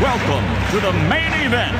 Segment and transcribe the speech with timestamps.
[0.00, 1.74] welcome to the main event.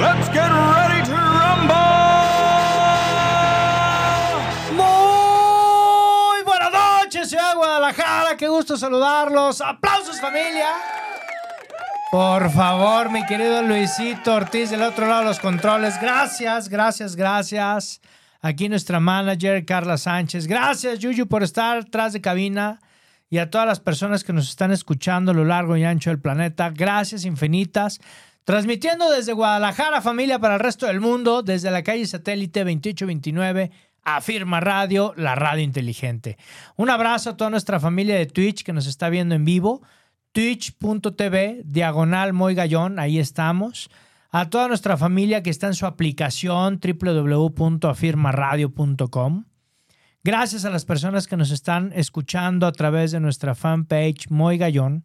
[0.00, 1.74] Let's get ready to rumble!
[4.72, 8.36] Muy buenas noches, ciudad de Guadalajara.
[8.38, 9.60] Qué gusto saludarlos.
[9.60, 10.68] Aplausos, familia.
[12.10, 16.00] Por favor, mi querido Luisito Ortiz, del otro lado de los controles.
[16.00, 18.00] Gracias, gracias, gracias.
[18.44, 20.46] Aquí nuestra manager, Carla Sánchez.
[20.46, 22.78] Gracias, Yuyu, por estar atrás de cabina.
[23.30, 26.20] Y a todas las personas que nos están escuchando a lo largo y ancho del
[26.20, 26.68] planeta.
[26.68, 28.00] Gracias infinitas.
[28.44, 33.70] Transmitiendo desde Guadalajara, familia, para el resto del mundo, desde la calle satélite 2829,
[34.02, 36.36] Afirma Radio, la radio inteligente.
[36.76, 39.80] Un abrazo a toda nuestra familia de Twitch que nos está viendo en vivo.
[40.32, 43.88] Twitch.tv, diagonal Moy Gallón, ahí estamos.
[44.36, 49.44] A toda nuestra familia que está en su aplicación www.afirmaradio.com.
[50.24, 55.04] Gracias a las personas que nos están escuchando a través de nuestra fanpage Moy Gallón.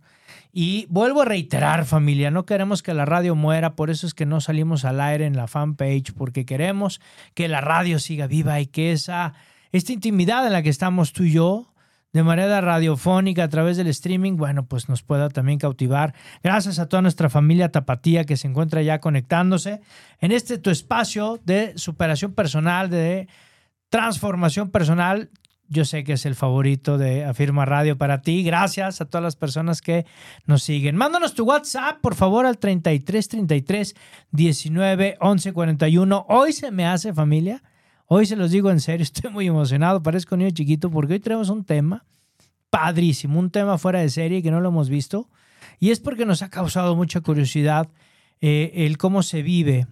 [0.51, 4.25] Y vuelvo a reiterar, familia, no queremos que la radio muera, por eso es que
[4.25, 6.99] no salimos al aire en la fanpage, porque queremos
[7.35, 9.35] que la radio siga viva y que esa,
[9.71, 11.71] esta intimidad en la que estamos tú y yo,
[12.11, 16.15] de manera radiofónica a través del streaming, bueno, pues nos pueda también cautivar.
[16.43, 19.81] Gracias a toda nuestra familia Tapatía que se encuentra ya conectándose
[20.19, 23.27] en este tu espacio de superación personal, de
[23.89, 25.29] transformación personal.
[25.67, 28.41] Yo sé que es el favorito de Afirma Radio para ti.
[28.41, 30.07] Gracias a todas las personas que
[30.47, 30.95] nos siguen.
[30.95, 33.95] Mándanos tu WhatsApp, por favor, al 33 33
[34.31, 36.25] 19 11 41.
[36.27, 37.61] Hoy se me hace familia.
[38.11, 40.01] Hoy se los digo en serio, estoy muy emocionado.
[40.01, 42.05] Parezco niño chiquito porque hoy tenemos un tema
[42.71, 45.29] padrísimo, un tema fuera de serie que no lo hemos visto.
[45.79, 47.87] Y es porque nos ha causado mucha curiosidad
[48.41, 49.85] eh, el cómo se vive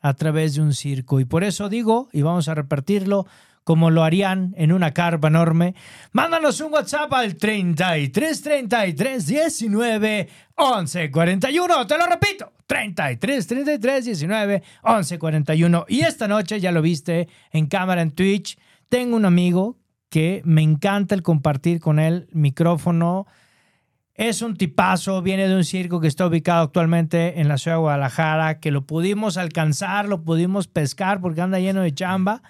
[0.00, 1.18] a través de un circo.
[1.18, 3.26] Y por eso digo, y vamos a repartirlo
[3.70, 5.76] como lo harían en una carpa enorme,
[6.10, 11.86] mándanos un WhatsApp al 33 33 19 11 41.
[11.86, 15.84] Te lo repito, 33 33 19 11 41.
[15.86, 18.58] Y esta noche, ya lo viste en cámara en Twitch,
[18.88, 23.28] tengo un amigo que me encanta el compartir con él micrófono.
[24.14, 27.82] Es un tipazo, viene de un circo que está ubicado actualmente en la ciudad de
[27.82, 32.42] Guadalajara, que lo pudimos alcanzar, lo pudimos pescar porque anda lleno de chamba.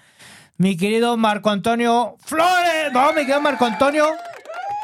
[0.61, 2.93] Mi querido Marco Antonio Flores.
[2.93, 4.05] No, mi querido Marco Antonio.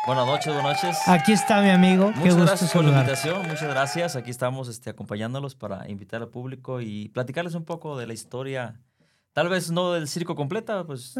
[0.07, 0.97] Buenas noches, buenas noches.
[1.07, 2.07] Aquí está mi amigo.
[2.13, 4.15] Qué Muchas gusto gracias por la invitación, muchas gracias.
[4.15, 8.81] Aquí estamos este, acompañándolos para invitar al público y platicarles un poco de la historia,
[9.33, 11.13] tal vez no del circo completa, pues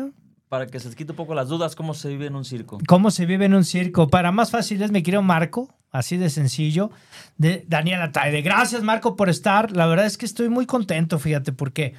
[0.50, 2.80] para que se les quite un poco las dudas cómo se vive en un circo.
[2.88, 4.08] ¿Cómo se vive en un circo?
[4.08, 6.90] Para más fácil es mi querido Marco, así de sencillo,
[7.38, 8.42] de Daniela Taide.
[8.42, 9.72] Gracias, Marco, por estar.
[9.72, 11.94] La verdad es que estoy muy contento, fíjate, porque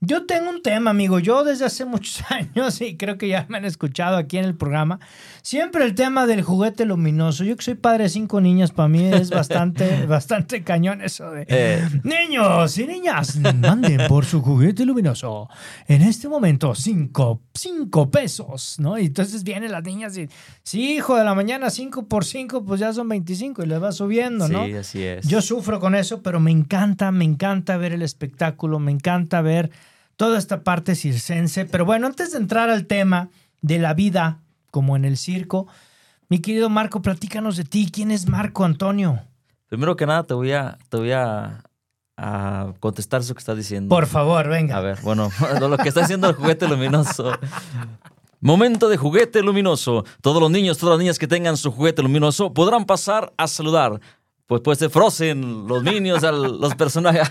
[0.00, 1.18] yo tengo un tema, amigo.
[1.18, 4.54] Yo desde hace muchos años, y creo que ya me han escuchado aquí en el
[4.54, 5.00] programa,
[5.42, 7.42] siempre el tema del juguete luminoso.
[7.42, 11.46] Yo que soy padre de cinco niñas, para mí es bastante, bastante cañón eso de...
[11.48, 15.48] Eh, Niños y niñas, manden por su juguete luminoso.
[15.86, 18.98] En este momento, cinco, cinco pesos, ¿no?
[18.98, 20.28] Y entonces vienen las niñas y,
[20.62, 23.90] sí, hijo, de la mañana, cinco por cinco, pues ya son 25 y le va
[23.90, 24.64] subiendo, ¿no?
[24.64, 25.26] Sí, así es.
[25.26, 29.70] Yo sufro con eso, pero me encanta, me encanta ver el espectáculo, me encanta ver
[30.18, 31.64] toda esta parte circense.
[31.64, 33.30] Pero bueno, antes de entrar al tema
[33.62, 34.40] de la vida
[34.70, 35.66] como en el circo,
[36.28, 37.88] mi querido Marco, platícanos de ti.
[37.90, 39.22] ¿Quién es Marco Antonio?
[39.68, 41.62] Primero que nada te voy a, te voy a,
[42.18, 43.88] a contestar eso que estás diciendo.
[43.88, 44.76] Por favor, venga.
[44.76, 45.30] A ver, bueno,
[45.60, 47.32] lo que está haciendo el juguete luminoso.
[48.40, 50.04] Momento de juguete luminoso.
[50.20, 54.00] Todos los niños, todas las niñas que tengan su juguete luminoso podrán pasar a saludar.
[54.48, 57.30] Pues puede ser Frozen, los niños, al- los personajes.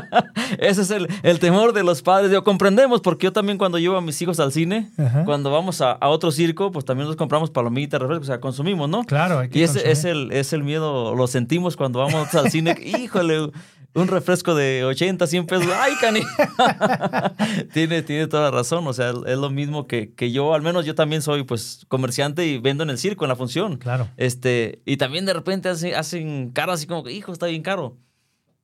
[0.58, 2.30] Ese es el, el temor de los padres.
[2.32, 5.24] Yo comprendemos, porque yo también cuando llevo a mis hijos al cine, Ajá.
[5.26, 8.88] cuando vamos a, a otro circo, pues también nos compramos palomitas, refrescos, o sea, consumimos,
[8.88, 9.04] ¿no?
[9.04, 9.92] Claro, hay que Y ese consumir.
[9.92, 12.74] es el, es el miedo, lo sentimos cuando vamos al cine.
[12.82, 13.50] Híjole,
[13.94, 15.68] un refresco de 80, 100 pesos.
[15.80, 16.20] ¡Ay, cani!
[17.72, 18.86] tiene, tiene toda la razón.
[18.86, 20.54] O sea, es lo mismo que, que yo.
[20.54, 23.76] Al menos yo también soy pues comerciante y vendo en el circo, en la función.
[23.76, 24.08] Claro.
[24.16, 27.96] Este, y también de repente hace- hacen caras así como que, hijo, está bien caro.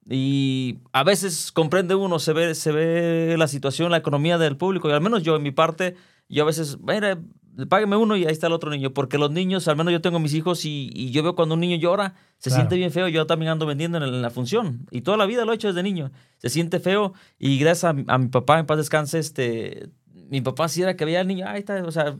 [0.08, 4.88] Y a veces comprende uno, se ve, se ve la situación, la economía del público,
[4.88, 5.94] y al menos yo en mi parte,
[6.28, 7.20] yo a veces, mira,
[7.68, 10.18] págueme uno y ahí está el otro niño, porque los niños, al menos yo tengo
[10.18, 12.62] mis hijos y, y yo veo cuando un niño llora, se Claro.
[12.62, 15.52] siente bien feo, yo también ando vendiendo en, la función, y toda la vida lo
[15.52, 18.66] he hecho desde niño, se siente feo, y gracias a, mi- a mi papá, en
[18.66, 19.90] paz descanse, este,
[20.30, 22.16] mi papá sí era que veía al niño, ahí está, o sea,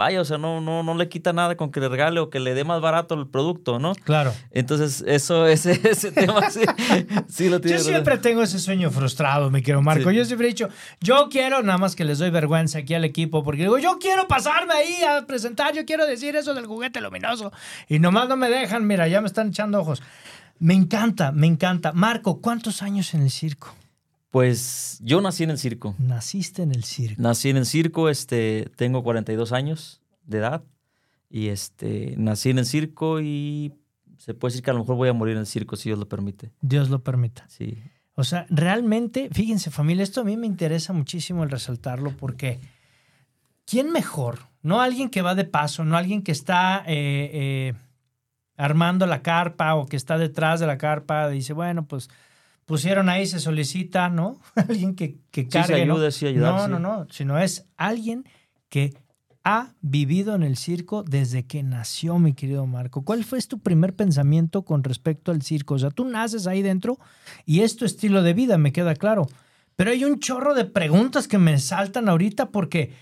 [0.00, 2.40] vaya, o sea, no, no, no le quita nada con que le regale o que
[2.40, 3.94] le dé más barato el producto, ¿no?
[3.94, 4.32] Claro.
[4.50, 6.60] Entonces, eso, ese, ese tema sí,
[7.28, 7.78] sí lo Yo tiene.
[7.80, 10.08] siempre tengo ese sueño frustrado, mi querido Marco.
[10.08, 10.16] Sí.
[10.16, 10.70] Yo siempre he dicho,
[11.02, 14.26] yo quiero, nada más que les doy vergüenza aquí al equipo, porque digo, yo quiero
[14.26, 17.52] pasarme ahí a presentar, yo quiero decir eso del juguete luminoso.
[17.86, 20.02] Y nomás no me dejan, mira, ya me están echando ojos.
[20.58, 21.92] Me encanta, me encanta.
[21.92, 23.74] Marco, ¿cuántos años en el circo?
[24.30, 25.94] Pues yo nací en el circo.
[25.98, 27.20] Naciste en el circo.
[27.20, 30.62] Nací en el circo, este, tengo 42 años de edad
[31.28, 33.74] y este, nací en el circo y
[34.18, 35.98] se puede decir que a lo mejor voy a morir en el circo si Dios
[35.98, 36.52] lo permite.
[36.60, 37.44] Dios lo permita.
[37.48, 37.82] Sí.
[38.14, 42.60] O sea, realmente, fíjense familia, esto a mí me interesa muchísimo el resaltarlo porque
[43.64, 44.40] ¿quién mejor?
[44.62, 47.74] No alguien que va de paso, no alguien que está eh, eh,
[48.56, 52.10] armando la carpa o que está detrás de la carpa, dice, bueno, pues
[52.70, 54.40] pusieron ahí, se solicita, ¿no?
[54.54, 55.94] alguien que, que Sí, cargue, se ¿no?
[55.94, 56.70] ayuda, sí, ayudar, no, sí.
[56.70, 58.24] no, no, sino es alguien
[58.68, 58.94] que
[59.42, 63.02] ha vivido en el circo desde que nació, mi querido Marco.
[63.02, 65.74] ¿Cuál fue tu primer pensamiento con respecto al circo?
[65.74, 67.00] O sea, tú naces ahí dentro
[67.44, 69.26] y es tu estilo de vida, me queda claro.
[69.74, 72.92] Pero hay un chorro de preguntas que me saltan ahorita porque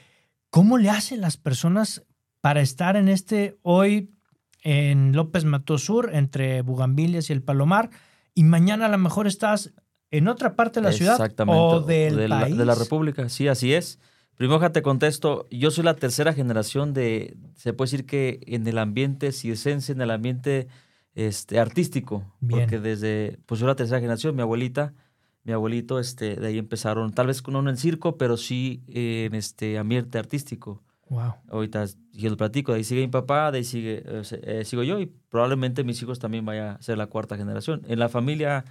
[0.49, 2.07] ¿cómo le hacen las personas
[2.41, 4.15] para estar en este hoy
[4.63, 7.91] en López Mató Sur, entre Bugambilias y el Palomar,
[8.39, 9.73] y mañana a lo mejor estás
[10.13, 11.19] en otra parte de la ciudad
[11.49, 12.57] o del de, la, país?
[12.57, 13.99] de la República, sí, así es.
[14.37, 18.65] Primero que te contesto, yo soy la tercera generación de, se puede decir que en
[18.69, 20.69] el ambiente circense, en el ambiente
[21.15, 22.61] este, artístico, Bien.
[22.61, 24.95] porque desde, pues yo la tercera generación, mi abuelita,
[25.43, 29.35] mi abuelito, este, de ahí empezaron, tal vez no en el circo, pero sí en
[29.35, 30.81] este ambiente artístico.
[31.11, 31.35] Wow.
[31.51, 34.83] Ahorita yo lo platico, de ahí sigue mi papá, de ahí sigue, eh, eh, sigo
[34.83, 37.83] yo y probablemente mis hijos también vaya a ser la cuarta generación.
[37.89, 38.65] En la familia,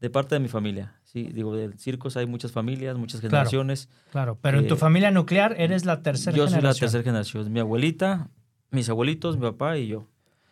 [0.00, 3.30] de parte de mi familia, sí, digo, del circos hay muchas familias, muchas Claro.
[3.32, 3.88] generaciones.
[4.10, 6.80] Claro, pero en tu Eh, familia nuclear eres la tercera yo soy la generación.
[6.86, 8.28] tercera generación, mi abuelita,
[8.70, 10.08] mis abuelitos, mi papá y yo.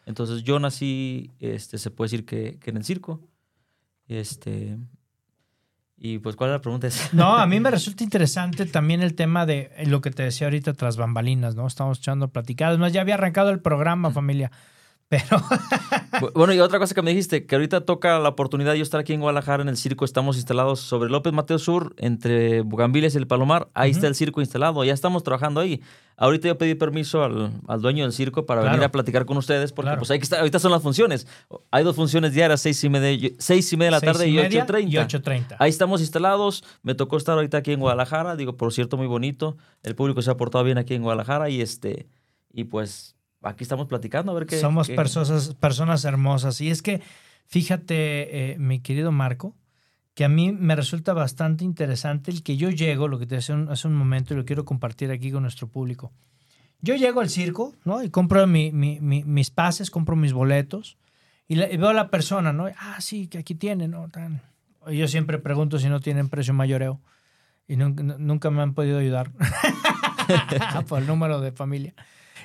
[0.06, 3.20] Entonces yo nací, este, se puede decir que, que en el circo.
[4.08, 4.78] Este,
[6.04, 6.88] y pues, ¿cuál es la pregunta?
[7.12, 10.72] No, a mí me resulta interesante también el tema de lo que te decía ahorita
[10.74, 11.64] tras bambalinas, ¿no?
[11.64, 12.76] Estamos echando platicadas.
[12.80, 14.50] Más, ya había arrancado el programa, familia.
[15.12, 15.38] Pero
[16.20, 18.82] Bu- Bueno, y otra cosa que me dijiste, que ahorita toca la oportunidad de yo
[18.82, 20.04] estar aquí en Guadalajara en el circo.
[20.06, 23.68] Estamos instalados sobre López Mateo Sur, entre Bugambiles y el Palomar.
[23.74, 24.82] Ahí está el circo instalado.
[24.84, 25.82] Ya estamos trabajando ahí.
[26.16, 28.74] Ahorita yo pedí permiso al, al dueño del circo para Claro.
[28.76, 29.98] venir a platicar con ustedes, porque Claro.
[30.00, 31.26] pues hay que estar, ahorita son las funciones.
[31.70, 34.34] Hay dos funciones diarias, seis y media, seis y media de la seis tarde y,
[34.34, 34.88] media 8.30.
[34.88, 35.56] y 8.30.
[35.58, 36.64] Ahí estamos instalados.
[36.82, 38.36] Me tocó estar ahorita aquí en Guadalajara.
[38.36, 39.56] Digo, por cierto, muy bonito.
[39.82, 42.06] El público se ha portado bien aquí en Guadalajara y este
[42.54, 44.58] y pues aquí estamos platicando a ver qué.
[44.60, 46.60] Somos qué- personas, personas hermosas.
[46.60, 47.00] Y es que,
[47.46, 49.54] fíjate, eh, mi querido Marco,
[50.14, 53.56] que a mí me resulta bastante interesante el que yo llego, lo que te decía
[53.70, 56.12] hace un momento y lo quiero compartir aquí con nuestro público.
[56.80, 58.02] Yo llego al circo, ¿no?
[58.02, 60.98] Y compro mi- mi- mi- mis pases, compro mis boletos
[61.48, 62.66] y, la- y veo a la persona, ¿no?
[62.76, 64.08] Ah, sí, que aquí tienen, ¿no?
[64.10, 64.42] Tan-
[64.88, 67.00] Y Yo siempre pregunto si no tienen precio mayoreo
[67.68, 69.30] y nunca, nunca me han podido ayudar
[70.88, 71.94] por el número de familia.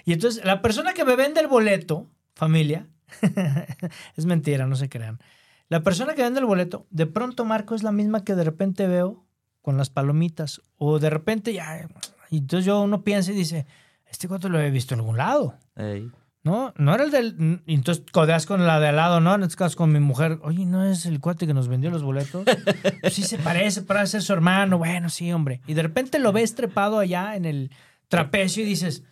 [0.08, 2.88] Y entonces la persona que me vende el boleto, familia,
[4.16, 5.20] es mentira, no se crean.
[5.68, 8.88] La persona que vende el boleto, de pronto Marco es la misma que de repente
[8.88, 9.26] veo
[9.62, 11.90] con las palomitas o de repente ya,
[12.30, 13.66] y entonces yo uno piensa y dice,
[14.10, 15.56] este cuánto lo he visto en algún lado.
[15.76, 16.10] Ey.
[16.42, 17.62] No, no era el del.
[17.66, 19.36] Y entonces codeas con la de al lado, ¿no?
[19.36, 20.40] En este caso con mi mujer.
[20.44, 22.46] Oye, ¿no es el cuate que nos vendió los boletos?
[23.02, 24.78] Pues sí se parece, parece ser su hermano.
[24.78, 25.60] Bueno, sí, hombre.
[25.68, 27.72] Y de repente lo ves trepado allá en el
[28.08, 29.04] trapecio y dices,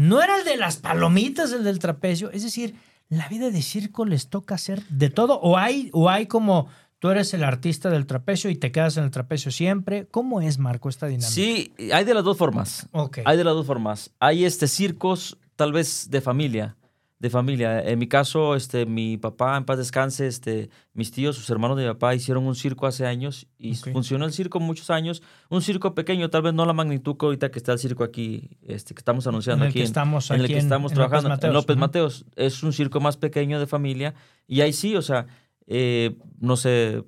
[0.00, 2.30] ¿no era el de las palomitas el del trapecio?
[2.30, 2.74] Es decir,
[3.10, 5.38] la vida de circo les toca hacer de todo.
[5.40, 6.68] O hay, o hay como
[7.00, 10.06] tú eres el artista del trapecio y te quedas en el trapecio siempre.
[10.06, 11.30] ¿Cómo es, Marco, esta dinámica?
[11.30, 12.88] Sí, hay de las dos formas.
[12.92, 13.18] Ok.
[13.26, 14.10] Hay de las dos formas.
[14.20, 16.76] Hay este circos, tal vez de familia.
[17.20, 17.82] De familia.
[17.82, 21.84] En mi caso, este, mi papá, en paz descanse, este, mis tíos, sus hermanos de
[21.84, 23.92] mi papá, hicieron un circo hace años y Ok.
[23.92, 25.22] funcionó el circo muchos años.
[25.50, 28.56] Un circo pequeño, tal vez no la magnitud que ahorita que está el circo aquí,
[28.62, 29.80] este, que estamos anunciando En el aquí.
[29.80, 31.28] que estamos en el que en- estamos en López trabajando.
[31.28, 31.76] Mateos, En López.
[31.76, 32.24] Mateos.
[32.36, 34.14] Es un circo más pequeño de familia.
[34.46, 35.26] Y ahí sí, o sea,
[35.66, 37.04] eh, no sé,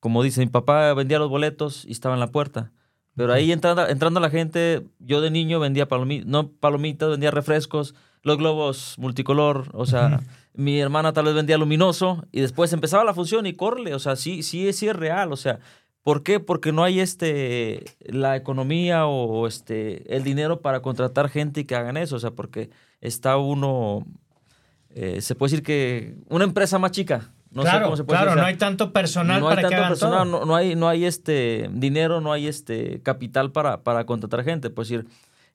[0.00, 2.72] como dice, mi papá vendía los boletos y estaba en la puerta.
[3.14, 7.94] Pero ahí entrando, entrando la gente, yo de niño vendía palomitas, no palomitas, vendía refrescos,
[8.22, 10.20] los globos multicolor, o sea,
[10.54, 14.16] mi hermana tal vez vendía luminoso y después empezaba la función y corre, o sea,
[14.16, 15.58] sí, sí, sí es real, o sea,
[16.02, 16.40] ¿por qué?
[16.40, 21.76] Porque no hay este, la economía o este, el dinero para contratar gente y que
[21.76, 24.06] hagan eso, o sea, porque está uno,
[24.90, 28.18] eh, se puede decir que una empresa más chica, no claro, sé cómo se puede
[28.18, 30.40] claro, decir, o no hay tanto personal no hay para que hagan personal, todo.
[30.40, 34.68] no, no hay, no hay este dinero, no hay este capital para, para contratar gente,
[34.70, 35.06] pues decir.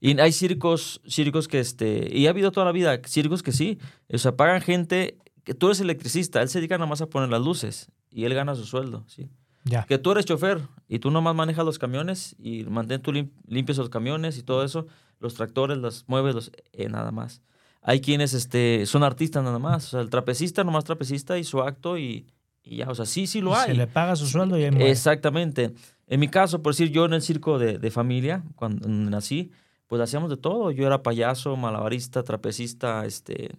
[0.02, 3.80] Y hay circos, circos que este, y ha habido toda la vida, circos que sí,
[4.12, 7.30] o sea, pagan gente, que tú eres electricista, él se dedica nada más a poner
[7.30, 9.30] las luces y él gana su sueldo, sí.
[9.68, 9.84] Ya.
[9.86, 13.80] Que tú eres chofer y tú nomás manejas los camiones y mantén tú lim- limpios
[13.80, 14.86] los camiones y todo eso,
[15.20, 17.42] los tractores, los mueves, los, eh, nada más.
[17.82, 21.62] Hay quienes este, son artistas nada más, o sea, el trapecista nomás trapecista y su
[21.62, 22.28] acto y,
[22.64, 23.66] y ya, o sea, sí, sí lo Y hay.
[23.72, 24.92] Se le paga su sueldo y ahí muere.
[24.92, 25.74] Exactamente.
[26.08, 29.50] En mi caso, por decir, yo en el circo de, de familia, cuando nací,
[29.88, 30.72] pues hacíamos de todo.
[30.72, 33.51] Yo era payaso, malabarista, trapecista, este,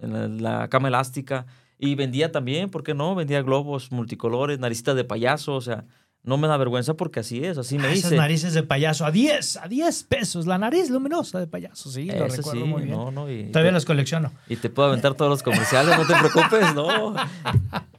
[0.00, 1.46] en la, la cama elástica.
[1.78, 3.14] Y vendía también, ¿por qué no?
[3.14, 5.84] Vendía globos multicolores, naricitas de payaso, o sea,
[6.24, 9.12] no me da vergüenza porque así es, así me Ah, Esas narices de payaso a
[9.12, 10.46] 10, a 10 pesos.
[10.46, 12.96] La nariz luminosa de payaso, sí, lo recuerdo sí, muy bien.
[12.96, 14.32] no, no, y Todavía te- los colecciono.
[14.48, 17.14] y te puedo aventar todos los comerciales, no te preocupes, no.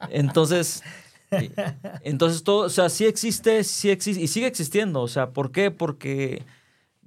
[0.10, 0.84] Entonces,
[2.04, 5.02] entonces todo, o sea, sí existe, sí existe y sigue existiendo.
[5.02, 5.72] O sea, ¿por qué?
[5.72, 6.44] Porque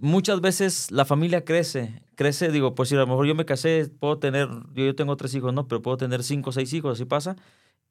[0.02, 3.90] muchas veces la familia crece, crece, digo, pues si a lo mejor yo me casé,
[3.98, 6.94] puedo tener, yo, yo tengo tres hijos, no, pero puedo tener cinco o seis hijos,
[6.94, 7.36] así pasa.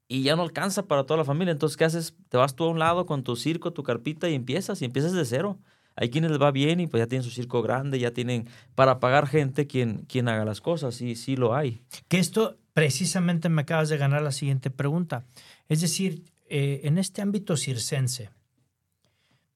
[0.08, 1.54] Y ya no alcanza para toda la familia.
[1.54, 2.14] Entonces, ¿qué haces?
[2.28, 5.14] Te vas tú a un lado con tu circo, tu carpita y empiezas, y empiezas
[5.14, 5.58] de cero.
[5.96, 9.00] Hay quienes les va bien y pues ya tienen su circo grande, ya tienen para
[9.00, 11.82] pagar gente quien, quien haga las cosas, y sí lo hay.
[12.10, 15.24] Que esto precisamente me acabas de ganar la siguiente pregunta.
[15.70, 18.32] Es decir, eh, en este ámbito circense,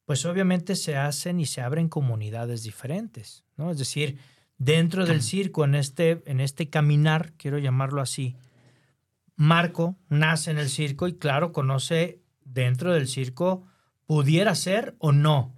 [0.06, 3.72] pues obviamente se hacen y se abren comunidades diferentes, ¿no?
[3.72, 4.20] Es decir,
[4.58, 8.36] dentro del circo, en este, en este caminar, quiero llamarlo así,
[9.36, 13.66] Marco nace en el circo y claro, conoce dentro del circo,
[14.06, 15.54] pudiera ser o no,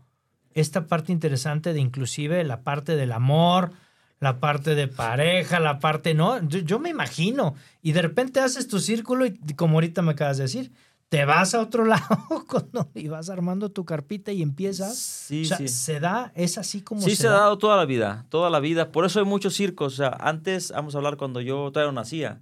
[0.53, 3.73] esta parte interesante de inclusive la parte del amor,
[4.19, 8.67] la parte de pareja, la parte, no, yo, yo me imagino, y de repente haces
[8.67, 10.71] tu círculo y como ahorita me acabas de decir,
[11.09, 14.97] te vas a otro lado cuando- y vas armando tu carpita y empiezas.
[14.97, 15.67] Sí, o sea, sí.
[15.67, 18.91] se da, es así como Sí, se, ha dado toda la vida, toda la vida.
[18.91, 19.93] Por eso hay muchos circos.
[19.93, 22.41] O sea, antes, vamos a hablar cuando yo todavía no nacía.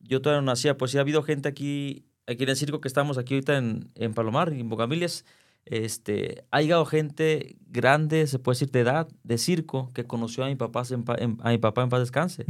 [0.00, 2.88] Yo todavía no nacía, pues sí ha habido gente aquí, aquí en el circo que
[2.88, 5.24] estamos aquí ahorita en, en Palomar, en Bocamilias.
[5.64, 10.48] Este, ha llegado gente grande, se puede decir, de edad, de circo, que conoció a
[10.48, 12.44] mi papá en, pa- en- a mi papá en paz descanse.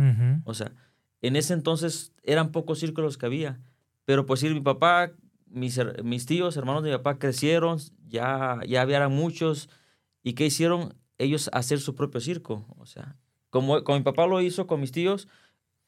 [0.44, 0.72] O sea,
[1.20, 3.60] en ese entonces eran pocos circos los que había.
[4.04, 5.12] Pero pues sí, mi papá,
[5.46, 7.78] mis, mis tíos, hermanos de mi papá crecieron,
[8.08, 9.68] ya, ya había muchos.
[10.22, 10.94] ¿Y qué hicieron?
[11.18, 12.66] Ellos hacer su propio circo.
[12.78, 13.16] O sea,
[13.50, 15.28] como, como mi papá lo hizo con mis tíos,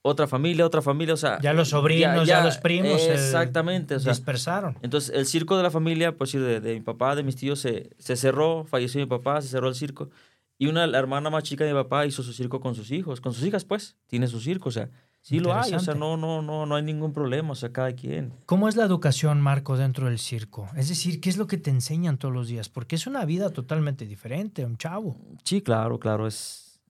[0.07, 1.41] otra familia, otra familia, o sea...
[1.41, 3.01] Ya los sobrinos, ya, los primos.
[3.09, 4.77] Exactamente, o sea, dispersaron.
[4.83, 7.61] entonces, el circo de la familia, pues sí, de, de mi papá, de mis tíos,
[7.61, 10.11] se, se cerró, falleció mi papá, se cerró el circo.
[10.59, 13.23] Y una la hermana más chica de mi papá hizo su circo con sus hijos,
[13.23, 14.91] con sus hijas, pues, tiene su circo, o sea,
[15.27, 17.93] sí lo hay, o sea, no, no, no, no hay ningún problema, o sea, cada
[17.95, 18.33] quien.
[18.47, 20.69] ¿Cómo es la educación, Marco, dentro del circo?
[20.77, 22.69] Es decir, ¿qué es lo que te enseñan todos los días?
[22.69, 25.17] Porque es una vida totalmente diferente, un chavo.
[25.43, 26.81] Sí, claro, claro, es...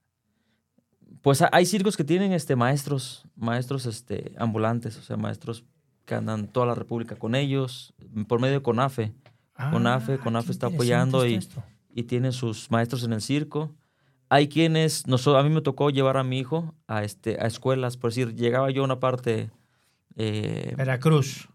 [1.22, 5.64] Pues ha- hay circos que tienen este, maestros, maestros este, ambulantes, o sea, maestros
[6.04, 7.94] que andan toda la república con ellos,
[8.28, 9.12] por medio de CONAFE.
[9.70, 11.38] CONAFE, Ah, CONAFE está apoyando y-
[11.94, 13.72] y tienen sus maestros en el circo.
[14.34, 17.96] Hay quienes, nosotros, a mí me tocó llevar a mi hijo a, este, a escuelas,
[17.96, 19.50] por decir, llegaba yo a una parte,
[20.16, 21.48] eh, Veracruz.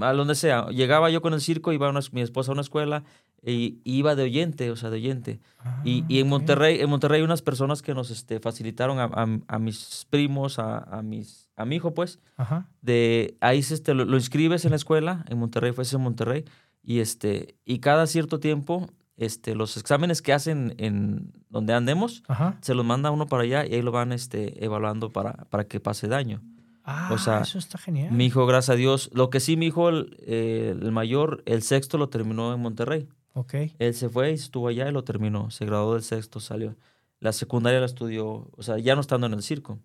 [0.00, 3.04] a donde sea, llegaba yo con el circo, iba una- mi esposa a una escuela
[3.42, 5.40] y iba de oyente, o sea, de oyente.
[5.84, 6.30] Y, y en Ah.
[6.30, 10.58] Monterrey, en Monterrey hay unas personas que nos este, facilitaron a, a- a mis primos,
[10.58, 12.68] a, a mis, a mi hijo, pues, Ajá.
[12.82, 16.02] de ahí se, este, lo, lo inscribes en la escuela, en Monterrey, fue ese en
[16.02, 16.44] Monterrey,
[16.82, 18.88] y, este, y cada cierto tiempo,
[19.20, 22.56] este, los exámenes que hacen en donde andemos, Ajá.
[22.62, 25.78] se los manda uno para allá y ahí lo van este, evaluando para, para que
[25.80, 26.42] pase daño.
[26.84, 28.10] Ah, O sea, eso está genial.
[28.12, 31.62] Mi hijo, gracias a Dios, lo que sí, mi hijo, el, eh, el mayor, el
[31.62, 33.06] sexto lo terminó en Monterrey.
[33.34, 33.54] Ok.
[33.78, 35.50] Él se fue y estuvo allá y lo terminó.
[35.50, 36.74] Se graduó del sexto, salió.
[37.20, 39.78] La secundaria la estudió, o sea, ya no estando en el circo.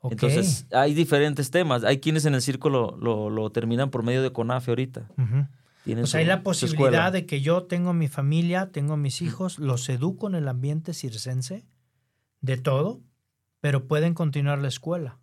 [0.00, 0.12] ok.
[0.12, 1.82] Entonces, hay diferentes temas.
[1.84, 5.08] Hay quienes en el circo lo, lo, lo terminan por medio de CONAFE ahorita.
[5.18, 5.46] Ujú.
[5.88, 9.22] Tienen O sea, su- hay la posibilidad de que yo tengo mi familia, tengo mis
[9.22, 11.64] hijos, los educo en el ambiente circense,
[12.42, 13.00] de todo,
[13.62, 15.18] pero pueden continuar la escuela.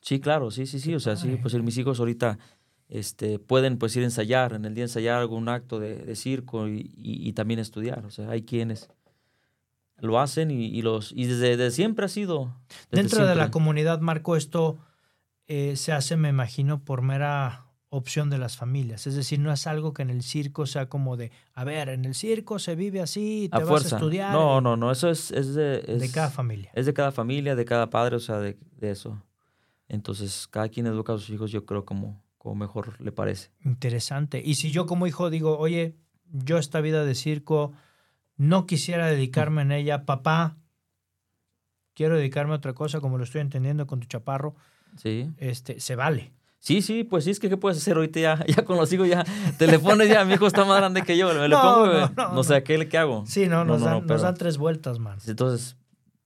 [0.00, 0.94] Sí, claro, sí, sí, sí.
[0.94, 2.38] O sea, sí, pues mis hijos ahorita
[2.88, 6.66] este, pueden pues ir a ensayar, en el día ensayar algún acto de, de circo
[6.66, 8.06] y, y- y también estudiar.
[8.06, 8.88] O sea, hay quienes.
[9.98, 12.54] lo hacen y, y los y desde, desde siempre ha sido.
[12.90, 14.78] Dentro de la comunidad, Marco, esto
[15.46, 19.06] eh, se hace, me imagino, por mera opción de las familias.
[19.06, 22.04] Es decir, no es algo que en el circo sea como de, a ver, en
[22.04, 23.96] el circo se vive así, te a vas fuerza.
[23.96, 24.32] a estudiar.
[24.32, 26.10] No, no, no, eso es, es de...
[26.12, 26.70] Cada familia.
[26.74, 29.22] Es de cada familia, de cada padre, o sea, de, de eso.
[29.88, 33.50] Entonces, cada quien educa a sus hijos, yo creo, como, como mejor le parece.
[33.64, 34.42] Interesante.
[34.44, 35.94] Y si yo como hijo digo, oye,
[36.32, 37.72] yo esta vida de circo
[38.36, 40.56] no quisiera dedicarme en ella, papá,
[41.94, 44.56] quiero dedicarme a otra cosa, como lo estoy entendiendo con tu chaparro,
[44.96, 45.30] Sí.
[45.38, 46.32] este, se vale.
[46.58, 49.08] Sí, sí, pues sí, es que ¿qué puedes hacer ahorita ya, ya con los hijos?
[49.08, 49.24] Ya
[49.58, 51.86] te le pones ya, mi hijo está más grande que yo, me le No, pongo,
[51.86, 53.24] no, no, no, sé, ¿qué, ¿qué hago?
[53.26, 55.18] Sí, no, nos, no, dan, no, nos dan tres vueltas, man.
[55.26, 55.76] Entonces,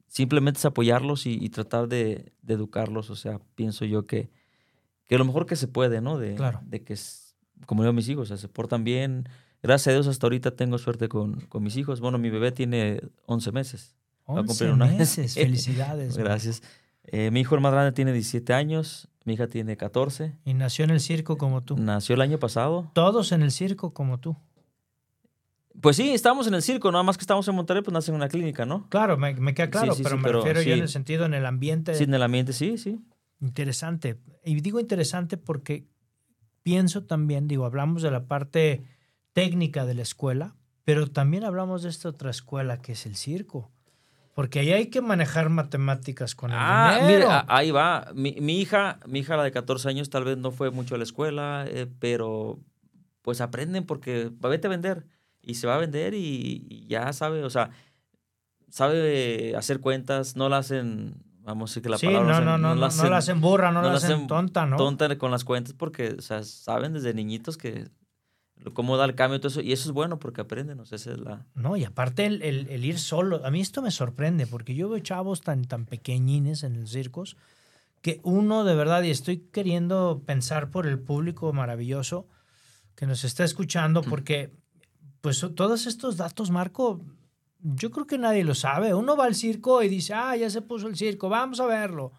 [0.06, 4.30] simplemente es apoyarlos y, y tratar de, de educarlos, o sea, pienso yo que,
[5.06, 6.18] que lo mejor que se puede, ¿no?
[6.18, 6.60] De, Claro.
[6.64, 9.28] de que, es, como digo, mis hijos, o sea, se portan bien.
[9.62, 12.00] Gracias a Dios hasta ahorita tengo suerte con, con mis hijos.
[12.00, 13.94] Bueno, mi bebé tiene 11 meses.
[14.26, 16.16] Va a 11 cumplir meses, felicidades.
[16.16, 16.62] Gracias.
[17.04, 20.36] Eh, mi hijo el más grande tiene 17 años, mi hija tiene 14.
[20.44, 21.76] Y nació en el circo como tú.
[21.76, 22.90] Nació el año pasado.
[22.94, 24.36] Todos en el circo como tú.
[25.80, 28.16] Pues sí, estamos en el circo, nada más que estamos en Monterrey, pues nace en
[28.16, 28.88] una clínica, ¿no?
[28.90, 31.24] Claro, me, me queda claro, sí, pero sí, me pero refiero yo en el sentido,
[31.24, 33.00] en el ambiente Sí, en el ambiente, sí, sí.
[33.40, 34.18] interesante.
[34.44, 35.86] Y digo interesante porque
[36.62, 38.84] pienso también, digo, hablamos de la parte
[39.32, 43.70] técnica de la escuela, pero también hablamos de esta otra escuela que es el circo.
[44.40, 47.12] Porque ahí hay que manejar matemáticas con el Ah, dinero.
[47.12, 48.10] mire, a- ahí va.
[48.14, 50.98] Mi, mi hija, mi hija, la de 14 años, tal vez no fue mucho a
[50.98, 52.58] la escuela, eh, pero
[53.20, 55.04] pues aprenden porque va vete a vender
[55.42, 57.68] y se va a vender y, y ya sabe, o sea,
[58.70, 62.56] sabe hacer cuentas, no la hacen, vamos a decir que la sí, palabra no, no,
[62.58, 64.76] no, no, no la hacen burra, no, no la la hacen hacen tonta, ¿no?
[64.78, 67.88] tonta con las cuentas porque, o sea, saben desde niñitos que
[68.74, 71.12] cómo da el cambio todo eso, y eso es bueno porque aprenden, o sea, esa
[71.12, 71.46] es la...
[71.54, 74.88] No, y aparte el, el- el ir solo, a mí esto me sorprende, porque yo
[74.88, 77.36] veo chavos tan, tan pequeñines en los circos,
[78.02, 82.26] que uno de verdad, y estoy queriendo pensar por el público maravilloso
[82.94, 84.50] que nos está escuchando, porque
[85.20, 87.00] pues todos estos datos, Marco,
[87.62, 88.94] yo creo que nadie lo sabe.
[88.94, 92.12] Uno va al circo y dice, ah, ya se puso el circo, vamos a verlo.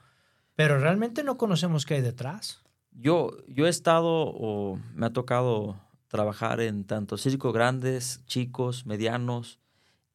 [0.56, 2.62] Pero realmente no conocemos qué hay detrás.
[2.92, 5.80] Yo, yo he estado o me ha tocado
[6.12, 9.60] trabajar en tanto circos grandes, chicos, medianos,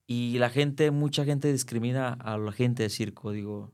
[0.07, 3.73] y la gente, mucha gente discrimina a la gente de circo, digo,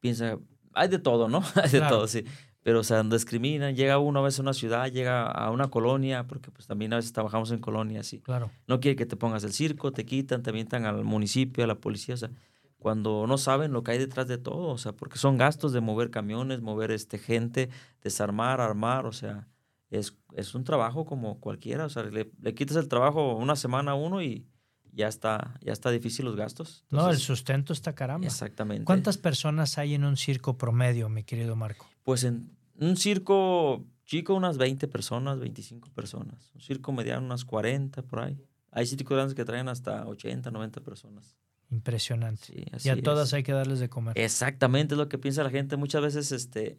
[0.00, 0.38] piensa,
[0.72, 1.42] hay de todo, ¿no?
[1.56, 1.96] Hay de Claro.
[1.96, 2.24] todo, sí.
[2.62, 6.26] Pero, o sea, discriminan, llega uno a veces a una ciudad, llega a una colonia,
[6.26, 8.20] porque pues también a veces trabajamos en colonias, sí.
[8.20, 8.50] Claro.
[8.66, 11.76] No quiere que te pongas el circo, te quitan, te avientan al municipio, a la
[11.76, 12.30] policía, o sea,
[12.78, 15.80] cuando no saben lo que hay detrás de todo, o sea, porque son gastos de
[15.80, 17.68] mover camiones, mover este gente,
[18.02, 19.48] desarmar, armar, o sea,
[19.90, 23.92] es, es un trabajo como cualquiera, o sea, le, le quitas el trabajo una semana
[23.92, 24.46] a uno y
[24.92, 26.84] ya está, ya está difícil los gastos.
[26.90, 28.26] No, el sustento está caramba.
[28.26, 28.84] Exactamente.
[28.84, 31.86] ¿Cuántas personas hay en un circo promedio, mi querido Marco?
[32.02, 36.50] Pues en un circo chico unas 20 personas, 25 personas.
[36.54, 38.44] Un circo mediano unas 40 por ahí.
[38.72, 41.36] Hay circos grandes que traen hasta 80, 90 personas.
[41.70, 42.46] Impresionante.
[42.46, 43.02] Sí, y a es.
[43.02, 44.18] todas hay que darles de comer.
[44.18, 45.76] Exactamente es lo que piensa la gente.
[45.76, 46.78] Muchas veces este,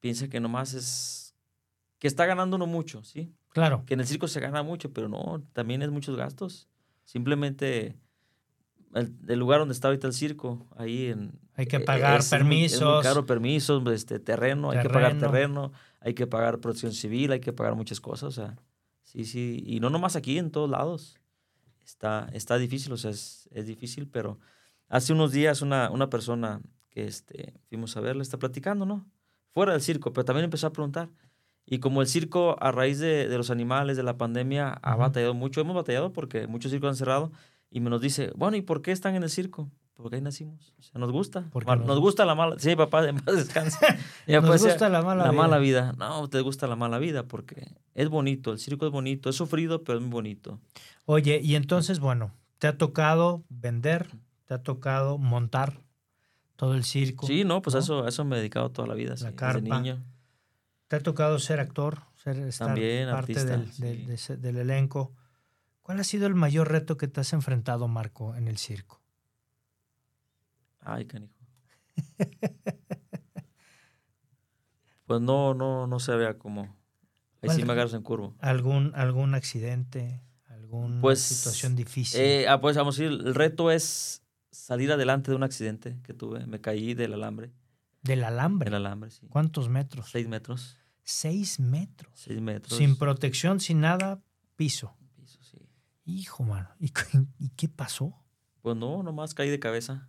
[0.00, 1.19] piensa que nomás es
[2.00, 3.32] que está ganando uno mucho, ¿sí?
[3.50, 3.84] Claro.
[3.86, 6.68] Que en el circo se gana mucho, pero no, también es muchos gastos.
[7.04, 7.96] Simplemente
[8.94, 11.38] el, el lugar donde está ahorita el circo, ahí en...
[11.54, 12.80] Hay que eh, pagar es- es muy- permisos.
[12.80, 15.72] Es muy, caro, permisos, este, terreno, hay que pagar Terreno.
[16.00, 18.56] hay que pagar protección civil, hay que pagar muchas cosas, o sea,
[19.02, 21.18] sí, sí, y no nomás aquí, en todos lados.
[21.84, 24.38] Está, está difícil, o sea, es, es difícil, pero
[24.88, 29.06] hace unos días una, una persona que este, fuimos a verle está platicando, ¿no?
[29.50, 31.08] Fuera del circo, pero también empezó a preguntar.
[31.70, 35.32] Y como el circo, a raíz de, de los animales, de la pandemia, ha batallado
[35.34, 37.30] mucho, hemos batallado porque muchos circos han cerrado,
[37.70, 39.70] y me nos dice, bueno, ¿y por qué están en el circo?
[39.94, 40.74] Porque ahí nacimos.
[40.78, 41.48] O sea, nos gusta.
[41.52, 42.58] Porque nos nos, gusta la mala.
[42.58, 43.66] Sí, papá, en paz papá
[44.26, 45.40] Nos gusta la mala la vida.
[45.40, 45.94] mala vida.
[45.98, 48.52] No, te gusta la mala vida porque es bonito.
[48.52, 49.30] El circo es bonito.
[49.30, 50.58] Es sufrido, pero es muy bonito.
[51.04, 54.08] Oye, y entonces, bueno, te ha tocado vender,
[54.46, 55.80] te ha tocado montar
[56.56, 57.26] todo el circo.
[57.26, 57.78] Sí, no, pues ¿no?
[57.78, 59.16] a eso, a eso me he dedicado toda la vida.
[59.16, 59.60] sí, carpa.
[59.60, 60.04] desde niño.
[60.90, 64.04] Te ha tocado ser actor, ser estar También, parte artista, del, del- sí.
[64.06, 65.14] de ese- del elenco.
[65.82, 69.00] ¿Cuál ha sido el mayor reto que te has enfrentado, Marco, en el circo?
[70.80, 71.32] Ay, canijo.
[75.06, 76.76] pues no, no, no se vea como.
[77.42, 78.34] Ahí sí me agarras en curvo.
[78.40, 80.20] ¿Algún, algún accidente?
[80.48, 82.20] ¿Alguna Pues, situación difícil?
[82.20, 86.14] Eh, ah, pues vamos a decir, el reto es salir adelante de un accidente que
[86.14, 86.46] tuve.
[86.48, 87.52] Me caí del alambre.
[88.02, 88.70] del alambre.
[88.70, 89.28] Del alambre, sí.
[89.28, 90.10] ¿Cuántos metros?
[90.10, 90.76] Seis metros.
[91.10, 92.12] Seis metros.
[92.14, 92.78] Seis metros.
[92.78, 94.22] Sin protección, sin nada,
[94.56, 94.94] piso.
[95.16, 95.58] Piso, sí.
[96.04, 96.68] Hijo, mano.
[96.78, 98.14] ¿Y, qué- y qué pasó?
[98.62, 100.08] Pues no, nomás caí de cabeza.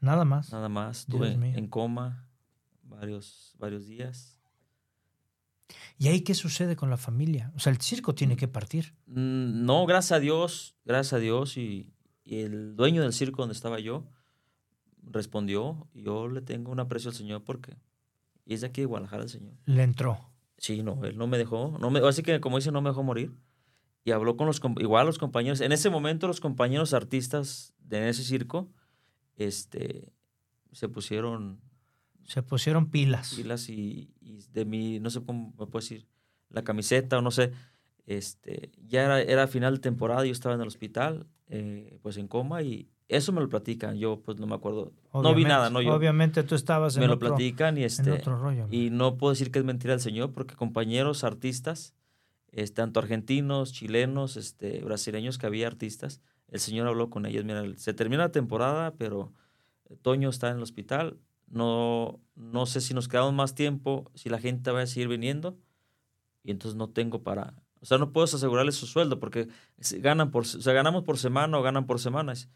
[0.00, 0.50] Nada más.
[0.52, 1.00] Nada más.
[1.00, 2.28] Estuve en coma
[2.82, 4.40] varios, varios días.
[5.98, 7.52] ¿Y ahí qué sucede con la familia?
[7.54, 8.94] O sea, el circo tiene que partir.
[9.06, 11.94] Mm, No, gracias a Dios, gracias a Dios y,
[12.24, 14.06] y el dueño del circo donde estaba yo
[15.02, 17.76] respondió, yo le tengo un aprecio al Señor porque
[18.44, 19.54] y es de aquí de Guadalajara el Señor.
[19.66, 20.18] Le entró.
[20.58, 23.02] Sí, no, él no me dejó, no me, así que como dice, no me dejó
[23.02, 23.34] morir.
[24.04, 28.22] Y habló con los, igual los compañeros, en ese momento los compañeros artistas de ese
[28.22, 28.70] circo,
[29.36, 30.12] este,
[30.72, 31.60] se pusieron
[32.24, 33.34] Se pusieron pilas.
[33.34, 36.06] pilas y, y de mi, no sé cómo me puedo decir,
[36.50, 37.52] la camiseta o no sé,
[38.06, 42.28] este, ya era, era final de temporada, yo estaba en el hospital, eh, pues en
[42.28, 45.82] coma y eso me lo platican, yo pues no me acuerdo, no vi nada, no
[45.82, 48.66] yo, Obviamente tú estabas me en, lo otro, platican y este, otro rollo.
[48.70, 51.94] y no puedo decir que es mentira del Señor porque compañeros artistas,
[52.50, 56.20] este, tanto argentinos, chilenos, este, brasileños que había artistas,
[56.54, 57.44] el Señor habló con ellos.
[57.44, 59.32] Mira, se termina la temporada, pero
[60.02, 61.18] Toño está en el hospital.
[61.48, 65.58] No, no sé si nos quedamos más tiempo, si la gente va a seguir viniendo.
[66.44, 67.54] Y entonces no tengo para...
[67.80, 69.48] O sea, no puedo asegurarles su sueldo porque
[69.98, 72.48] ganan por, o sea, ganamos por semana o ganan por semanas.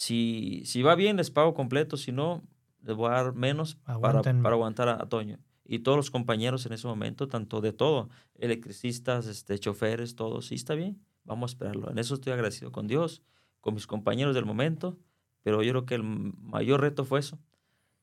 [0.00, 1.98] Si, si va bien, les pago completo.
[1.98, 2.42] Si no,
[2.82, 5.38] les voy a dar menos para, para aguantar a, a Toño.
[5.62, 10.54] Y todos los compañeros en ese momento, tanto de todo, electricistas, este, choferes, todos, sí
[10.54, 11.90] está bien, vamos a esperarlo.
[11.90, 13.22] En eso estoy agradecido con Dios,
[13.60, 14.98] con mis compañeros del momento,
[15.42, 17.38] pero yo creo que el mayor reto fue eso,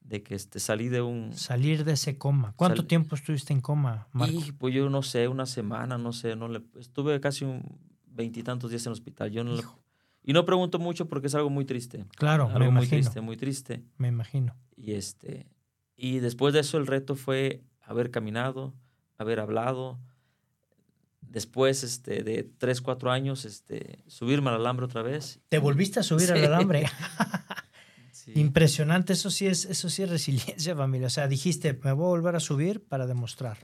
[0.02, 1.34] de que este, salí de un...
[1.34, 2.54] Salir de ese coma.
[2.56, 4.36] ¿Cuánto Sal- tiempo estuviste en coma, Marco?
[4.46, 7.64] Y pues yo no sé, una semana, no sé, no le, estuve casi un
[8.06, 9.32] veintitantos días en el hospital.
[9.32, 9.80] Yo no le- Hijo.
[10.28, 12.06] Y no pregunto mucho porque es algo muy triste.
[12.18, 12.90] Claro, algo me muy imagino.
[13.02, 13.82] triste, muy triste.
[13.98, 14.56] Me imagino.
[14.76, 15.48] Y este
[15.96, 18.76] y después de eso el reto fue haber caminado,
[19.18, 19.98] haber hablado.
[21.22, 25.40] Después este de tres, cuatro años, este, subirme al alambre otra vez.
[25.50, 26.46] ¿Te volviste a subir al Sí.
[26.46, 26.86] alambre?
[28.12, 28.34] Sí.
[28.36, 31.08] Impresionante, eso sí es, eso sí es resiliencia, familia.
[31.08, 33.58] O sea, dijiste, me voy a volver a subir para demostrar.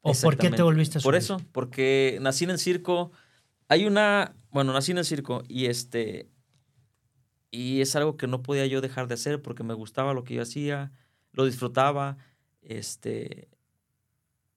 [0.00, 1.04] ¿O por qué te volviste a subir?
[1.04, 3.12] Por eso, porque nací en el circo.
[3.68, 6.30] Hay una, bueno, nací en el circo y este
[7.50, 10.34] y es algo que no podía yo dejar de hacer porque me gustaba lo que
[10.34, 10.92] yo hacía,
[11.32, 12.16] lo disfrutaba,
[12.62, 13.48] este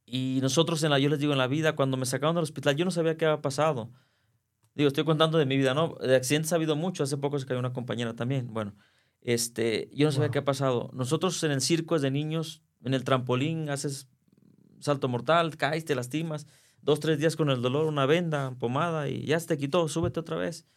[0.05, 2.75] y nosotros en la yo les digo en la vida cuando me sacaron del hospital
[2.75, 3.91] yo no sabía qué había pasado.
[4.75, 5.95] Digo, estoy contando de mi vida, ¿no?
[6.01, 8.53] De accidentes ha habido mucho, hace poco se cayó una compañera también.
[8.53, 8.75] Bueno,
[9.21, 10.31] este, yo no sabía Wow.
[10.31, 10.89] qué ha pasado.
[10.93, 14.09] Nosotros en el circo desde niños, en el trampolín haces
[14.79, 16.47] salto mortal, caes, te lastimas,
[16.85, 20.19] dos, tres días con el dolor, una venda, pomada y ya se te quitó, súbete
[20.19, 20.67] otra vez.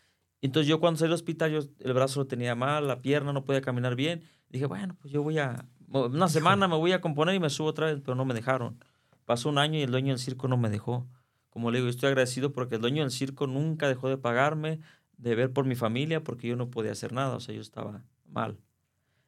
[0.40, 3.44] Entonces yo cuando salí del hospital, yo el brazo lo tenía mal, la pierna no
[3.44, 4.24] podía caminar bien.
[4.48, 7.68] Dije, bueno, pues yo voy a, una semana me voy a componer y me subo
[7.68, 8.82] otra vez, pero no me dejaron.
[9.26, 11.06] Pasó un año y el dueño del circo no me dejó.
[11.50, 14.80] Como le digo, estoy agradecido porque el dueño del circo nunca dejó de pagarme,
[15.18, 18.02] de ver por mi familia, porque yo no podía hacer nada, o sea, yo estaba
[18.24, 18.58] mal.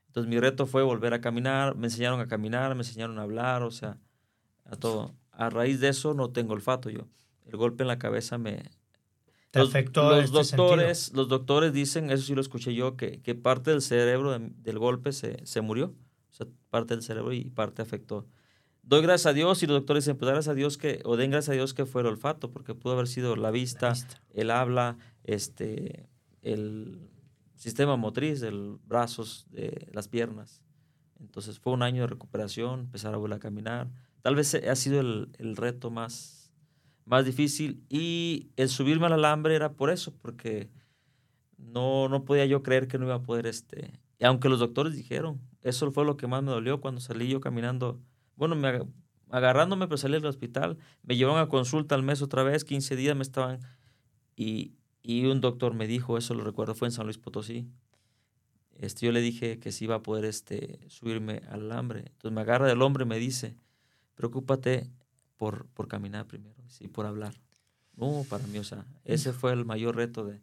[0.06, 3.62] Entonces mi reto fue volver a caminar, me enseñaron a caminar, me enseñaron a hablar,
[3.62, 3.98] o sea,
[4.64, 5.14] a todo.
[5.40, 7.08] A raíz de eso no tengo olfato yo.
[7.46, 8.62] El golpe en la cabeza me...
[9.50, 13.20] ¿Te los, afectó los este doctores, los doctores dicen, eso sí lo escuché yo, que,
[13.20, 15.86] que parte del cerebro de- del golpe se, se murió.
[16.30, 18.26] O sea, parte del cerebro y parte afectó.
[18.82, 21.30] Doy gracias a Dios y los doctores dicen, pues gracias a Dios que, o den
[21.32, 24.20] gracias a Dios que fue el olfato, porque pudo haber sido la vista, La vista.
[24.34, 26.08] el habla, este,
[26.42, 27.08] el
[27.56, 30.62] sistema motriz, el brazos, de las piernas.
[31.18, 33.88] Entonces fue un año de recuperación, empezar a volver a caminar.
[34.22, 36.52] Tal vez ha sido el, el reto más,
[37.04, 40.70] más difícil y el subirme al alambre era por eso, porque
[41.58, 44.96] no, no podía yo creer que no iba a poder, este, y aunque los doctores
[44.96, 48.00] dijeron, eso fue lo que más me dolió cuando salí yo caminando,
[48.36, 48.86] bueno, me, aga-
[49.30, 53.16] agarrándome pero salí del hospital, me llevaron a consulta al mes otra vez, 15 días
[53.16, 53.60] me estaban,
[54.36, 57.68] y, y un doctor me dijo, eso lo recuerdo, fue en San Luis Potosí,
[58.76, 62.00] este, yo le dije que sí iba a poder este, subirme al alambre.
[62.06, 63.56] Entonces me agarra del hombre y me dice,
[64.20, 64.90] preocúpate
[65.38, 67.34] por, por caminar primero y por hablar.
[67.96, 70.42] No, para mí, o sea, ese fue el mayor reto de,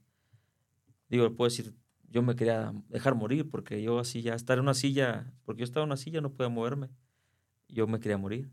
[1.10, 1.76] digo, puedo decir,
[2.10, 5.66] yo me quería dejar morir porque yo así ya, estar en una silla, porque yo
[5.66, 6.90] estaba en una silla, no podía moverme.
[7.68, 8.50] Yo me quería morir.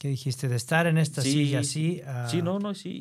[0.00, 0.48] ¿Qué dijiste?
[0.48, 2.00] De estar en esta Sí, silla sí.
[2.00, 2.02] así.
[2.06, 3.00] a- Sí, no, no, sí.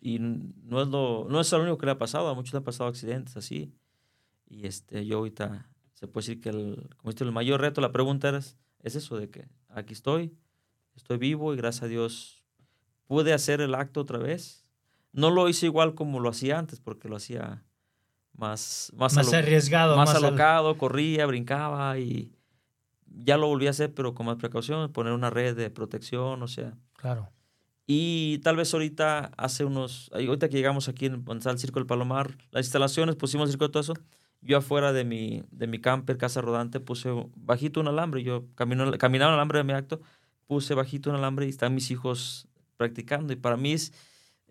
[0.00, 2.52] Y, y no es lo, no es lo único que le ha pasado, a muchos
[2.52, 3.72] le han pasado accidentes así.
[4.46, 7.92] Y este, yo ahorita, se puede decir que el, como dijiste, el mayor reto, la
[7.92, 10.32] pregunta era, es eso de que aquí estoy,
[10.96, 12.44] estoy vivo y gracias a Dios
[13.06, 14.64] pude hacer el acto otra vez.
[15.12, 17.62] No lo hice igual como lo hacía antes, porque lo hacía
[18.32, 19.96] más, más, más arriesgado.
[19.96, 22.32] más Más, al- alocado, corría, brincaba y
[23.06, 26.48] ya lo volví a hacer, pero con más precaución, poner una red de protección, o
[26.48, 27.28] sea, Claro.
[27.86, 31.78] Y tal vez ahorita, hace unos, ahorita que llegamos aquí en donde está el Circo
[31.78, 33.92] del Palomar, las instalaciones, pusimos el circo y todo eso,
[34.40, 38.90] yo afuera de mi, de mi camper, casa rodante, puse bajito un alambre, yo camino,
[38.96, 40.00] caminaba el alambre de mi acto,
[40.46, 43.32] puse bajito un alambre y están mis hijos practicando.
[43.32, 43.92] Y para mí es,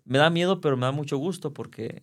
[0.04, 2.02] me da miedo, pero me da mucho gusto porque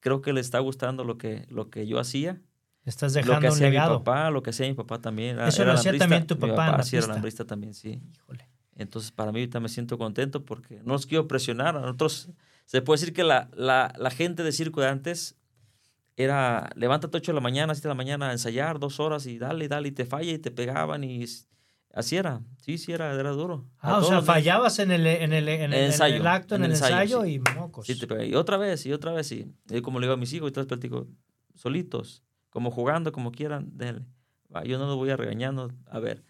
[0.00, 2.40] creo que le está gustando lo que, lo que yo hacía.
[2.84, 4.04] Estás Lo que dejando un hacía mi legado.
[4.04, 5.40] papá, lo que hacía mi papá también.
[5.40, 8.00] Eso era lo hacía también tu Mi papá en la sí, era alambrista también, sí.
[8.14, 8.48] Híjole.
[8.76, 11.76] Entonces, para mí ahorita me siento contento porque no los quiero presionar.
[11.76, 12.30] A nosotros,
[12.64, 15.34] se puede decir que la, la, la gente de circo de antes
[16.16, 19.38] era levántate 8 de la mañana, 7 de la mañana a ensayar dos horas y
[19.38, 21.24] dale, dale, y te falla y te pegaban y
[21.96, 22.40] así era.
[22.60, 23.64] Sí, sí, era, era duro.
[23.80, 26.54] A Ah, o sea, fallabas en el, en el, en el- en el Ensayo, acto,
[26.54, 27.32] en, el ensayo, ensayo, sí.
[27.34, 27.86] y mocos.
[27.86, 27.98] Sí.
[28.28, 30.52] Y otra vez, y otra vez, y, y como le digo a mis hijos, y
[30.52, 31.08] todos platico,
[31.54, 34.06] solitos, como jugando, como quieran, denle.
[34.64, 35.72] Yo no los voy a regañando.
[35.90, 36.22] A ver,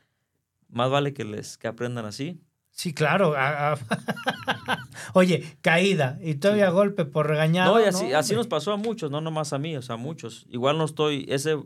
[0.68, 2.40] más vale que les que aprendan así.
[2.72, 3.34] Sí, claro.
[5.14, 7.74] Oye, caída y todavía golpe por regañado.
[7.74, 8.36] No, y así, así hombre.
[8.36, 10.46] nos pasó a muchos, no nomás a mí, o sea, a muchos.
[10.50, 11.56] Igual no estoy, ese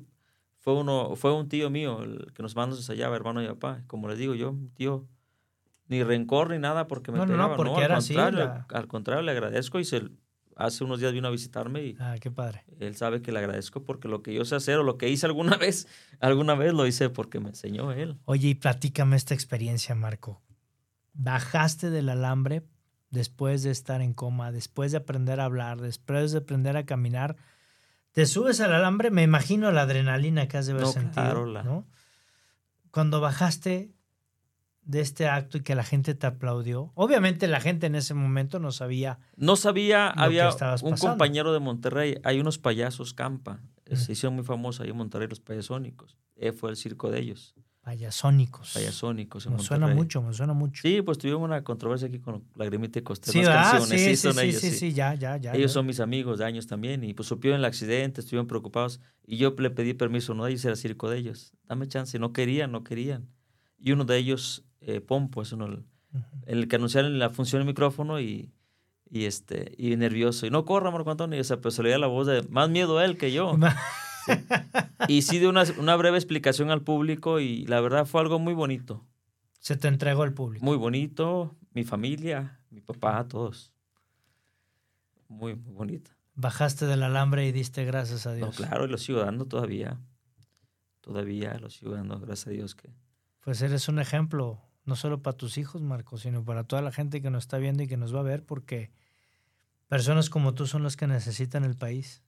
[0.60, 3.82] fue uno, fue un tío mío el que nos mandó ensayaba, hermano de mi papá.
[3.88, 5.06] Como les digo yo, tío,
[5.88, 7.56] ni rencor ni nada porque me No, no, no, pegaba.
[7.56, 10.02] porque al era así, contrario, la- al contrario, le agradezco y se,
[10.56, 12.62] hace unos días vino a visitarme y Ah, qué padre.
[12.78, 15.26] él sabe que le agradezco porque lo que yo sé hacer o lo que hice
[15.26, 15.88] alguna vez,
[16.20, 18.18] alguna vez lo hice porque me enseñó él.
[18.26, 20.40] Oye, y platícame esta experiencia, Marco.
[21.14, 22.62] Bajaste del alambre
[23.10, 27.36] después de estar en coma, después de aprender a hablar, después de aprender a caminar.
[28.12, 31.12] Te subes al alambre, me imagino la adrenalina que has de haber No, sentido.
[31.24, 31.86] claro, la- ¿no?
[32.90, 33.94] Cuando bajaste
[34.82, 36.90] de este acto y que la gente te aplaudió.
[36.94, 39.20] Obviamente la gente en ese momento no sabía.
[39.36, 41.12] No sabía, Lo que había estabas un pasando.
[41.12, 43.94] compañero de Monterrey, hay unos payasos campa, Mm.
[43.96, 47.54] se hicieron muy famosos ahí en Monterrey los payasónicos, Eh, fue el circo de ellos,
[47.82, 48.72] Payasónicos.
[48.74, 50.02] payasónicos en Me suena Monterrey.
[50.04, 50.82] mucho, me suena mucho.
[50.82, 53.70] Sí, pues tuvimos una controversia aquí con Lagrimita y Costello, Sí, ¿verdad?
[53.72, 54.92] canciones, sí, sí, sí, son sí, ellos, sí, sí.
[54.92, 55.54] ya, ya, ya.
[55.54, 55.74] Ellos ya.
[55.74, 59.54] son mis amigos de años también y pues supieron el accidente, estuvieron preocupados y yo
[59.58, 62.84] le pedí permiso, uno de ellos era circo de ellos, dame chance, no querían, no
[62.84, 63.28] querían.
[63.78, 65.72] Y uno de ellos, eh, Pompo, es uno, el,
[66.12, 66.24] Ujú.
[66.46, 68.52] el que anunciaron la función del micrófono y,
[69.08, 70.44] y, este, y nervioso.
[70.46, 72.98] Y no corra, Marco Antonio, o sea, pero se le la voz de más miedo
[72.98, 73.56] a él que yo.
[75.09, 78.54] Y sí dio una, una breve explicación al público y la verdad fue algo muy
[78.54, 79.04] bonito.
[79.59, 80.64] Se te entregó el público.
[80.64, 83.72] Muy bonito, mi familia, mi papá, todos.
[85.28, 86.11] Muy, muy bonito.
[86.35, 88.56] Bajaste del alambre y diste gracias a No, Dios.
[88.56, 89.98] claro, y lo sigo dando todavía.
[91.00, 92.90] Todavía lo sigo dando, gracias a Dios que...
[93.40, 97.22] Pues eres un ejemplo, no solo para tus hijos, Marco, sino para toda la gente
[97.22, 98.90] que nos está viendo y que nos va a ver, porque
[99.88, 102.22] personas como tú son las que necesitan el país.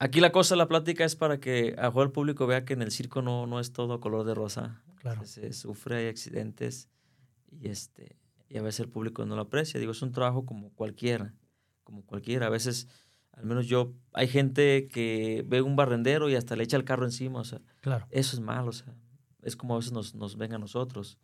[0.00, 2.92] Aquí la cosa, la plática es para que a el público vea que en el
[2.92, 4.82] circo no, no es todo color de rosa.
[4.96, 5.24] Claro.
[5.24, 6.88] Se sufre, hay accidentes
[7.50, 8.16] y, este,
[8.48, 9.80] y a veces el público no lo aprecia.
[9.80, 11.34] Digo, es un trabajo como cualquiera,
[11.82, 12.46] como cualquiera.
[12.46, 12.86] A veces,
[13.32, 17.04] al menos yo, hay gente que ve un barrendero y hasta le echa el carro
[17.04, 17.40] encima.
[17.40, 18.06] O sea, Claro.
[18.10, 18.68] eso es malo.
[18.68, 18.94] O sea,
[19.42, 21.18] es como a veces nos, nos ven a nosotros.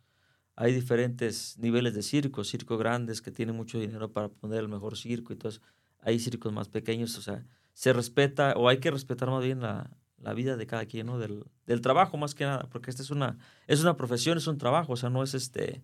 [0.57, 4.97] Hay diferentes niveles de circo, circo grandes que tienen mucho dinero para poner el mejor
[4.97, 5.61] circo y todo eso.
[5.99, 9.91] Hay circos más pequeños, o sea, se respeta o hay que respetar más bien la,
[10.17, 11.19] la vida de cada quien, ¿no?
[11.19, 14.57] Del, del trabajo más que nada, porque esta es una, es una profesión, es un
[14.57, 15.83] trabajo, o sea, no es este...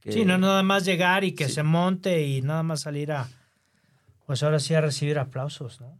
[0.00, 1.52] que- Sí, no nada más llegar y que sí.
[1.54, 3.28] se monte y nada más salir a,
[4.26, 5.96] pues ahora sí a recibir aplausos, ¿no?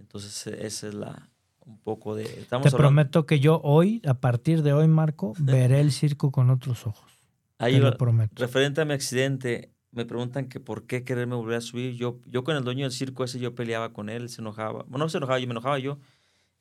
[0.00, 1.28] Entonces, e- esa es la,
[1.66, 2.24] un poco de...
[2.24, 6.30] Estamos Te hablando- prometo que yo hoy, a partir de hoy, Marco, veré el circo
[6.32, 7.10] con otros ojos.
[7.58, 8.34] ahí Te lo prometo.
[8.42, 11.94] Referente a mi accidente, me preguntan que por qué quererme volver a subir.
[11.94, 14.82] Yo, yo con el dueño del circo ese, yo peleaba con él, se enojaba.
[14.84, 15.98] Bueno, no se enojaba, yo me enojaba yo,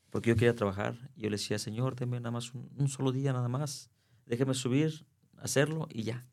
[0.10, 0.96] porque yo quería trabajar.
[1.16, 3.90] Y yo le decía, señor, deme nada más un, un solo día, nada más.
[4.26, 5.06] Déjeme subir,
[5.42, 6.26] hacerlo y ya.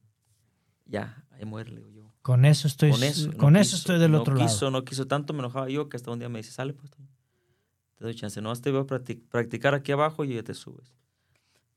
[0.86, 2.10] Ya, ahí muere, yo.
[2.22, 4.70] Con eso estoy, Con eso, con no eso quiso, estoy del no otro quiso, lado.
[4.72, 8.04] No quiso, tanto me enojaba yo que hasta un día me dice, sale pues, te
[8.04, 8.40] doy chance.
[8.42, 10.94] No, te voy a practic- practicar aquí abajo y ya te subes.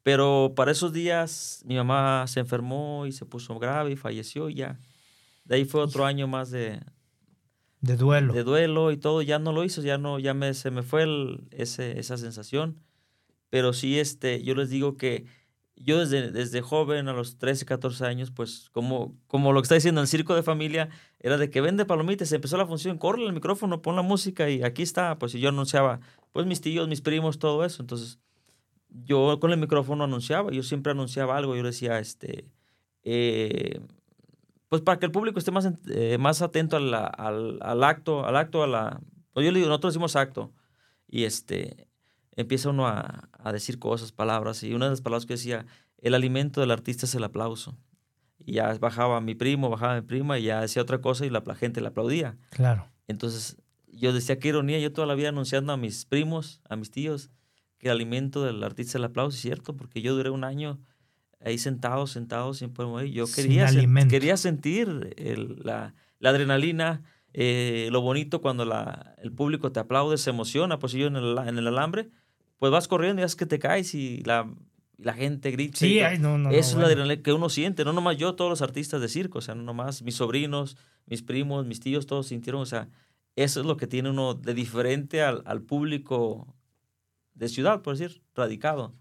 [0.04, 4.56] Pero para esos días mi mamá se enfermó y se puso grave y falleció y
[4.56, 4.80] ya.
[5.46, 6.80] De ahí fue otro año más de,
[7.82, 8.34] De duelo.
[8.34, 11.04] de duelo y todo, ya no lo hizo, ya no, ya me, se me fue
[11.04, 12.80] el- ese, esa sensación.
[13.50, 15.26] Pero sí, este, yo les digo que
[15.76, 19.76] yo desde, desde joven, a los 13, 14 años, pues como, como lo que está
[19.76, 23.34] diciendo el circo de familia, era de que vende palomitas, empezó la función, corre el
[23.34, 26.00] micrófono, pon la música y aquí está, pues y yo anunciaba,
[26.32, 27.82] pues mis tíos, mis primos, todo eso.
[27.84, 28.20] Entonces,
[28.90, 32.46] yo con el micrófono anunciaba, yo siempre anunciaba algo, yo decía, este,
[33.04, 33.82] eh,
[34.74, 38.64] pues para que el público esté más, eh, más atento al, al acto, al acto,
[38.64, 39.02] a la,
[39.36, 40.52] yo le digo, nosotros decimos acto,
[41.08, 41.88] y este,
[42.32, 45.68] empieza uno a, a decir cosas, palabras, y una de las palabras que decía,
[46.00, 47.78] el alimento del artista es el aplauso.
[48.40, 51.44] y ya bajaba mi primo, bajaba mi prima y ya decía otra cosa y la,
[51.46, 52.38] la gente le aplaudía.
[52.50, 52.88] Claro.
[53.08, 53.58] Entonces
[53.88, 57.30] yo decía, qué ironía, yo toda la vida anunciando a mis primos, a mis tíos,
[57.78, 60.80] que el alimento del artista es el aplauso, es cierto, porque yo duré un año
[61.44, 63.12] ahí sentado, sentado, siempre ahí.
[63.12, 67.04] Yo Sin quería, sen- quería sentir el- la, la adrenalina,
[67.34, 71.38] eh, lo bonito cuando la, el público te aplaude, se emociona, pues yo en el,
[71.38, 72.10] en el alambre,
[72.60, 74.50] pues vas corriendo y es que te caes y la,
[74.98, 75.78] la gente grita.
[75.80, 76.88] Sí, ay, no, no, no, Eso es la bueno.
[76.88, 79.64] adrenalina que uno siente, no nomás yo, todos los artistas de circo, o sea, no
[79.64, 82.88] nomás mis sobrinos, mis primos, mis tíos, todos sintieron, o sea,
[83.36, 86.56] eso es lo que tiene uno de diferente al, al público
[87.34, 88.94] de ciudad, por decir, radicado.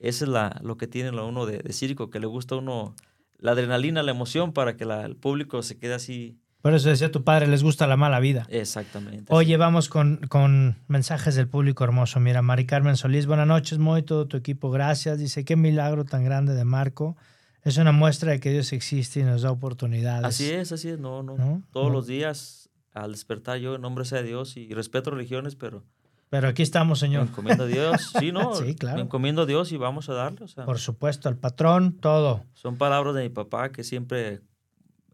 [0.00, 2.58] Eso es la, lo que tiene lo uno de, de circo, que le gusta a
[2.58, 2.94] uno
[3.38, 6.38] la adrenalina, la emoción para que la- el público se quede así.
[6.62, 8.44] Por eso decía tu padre, les gusta la mala vida.
[8.50, 9.26] Exactamente.
[9.32, 12.18] Oye, vamos con, con mensajes del público hermoso.
[12.18, 15.18] Mira, Mari Carmen Solís, buenas noches, muy todo tu equipo, gracias.
[15.18, 17.16] Dice, qué milagro tan grande de Marco.
[17.62, 20.24] Es una muestra de que Dios existe y nos da oportunidades.
[20.24, 21.36] Así es, así es, no, no.
[21.36, 21.62] ¿No?
[21.70, 21.92] Todos No.
[21.92, 25.84] los días al despertar yo, en nombre sea de Dios y respeto religiones, pero
[26.30, 27.22] Pero aquí estamos, me señor.
[27.28, 28.12] encomiendo a Dios.
[28.18, 28.54] Sí, ¿no?
[28.54, 28.96] Sí, claro.
[28.96, 30.44] Me encomiendo a Dios y vamos a darle.
[30.44, 32.44] O sea, Por supuesto, al patrón, todo.
[32.54, 34.40] son palabras de mi papá que siempre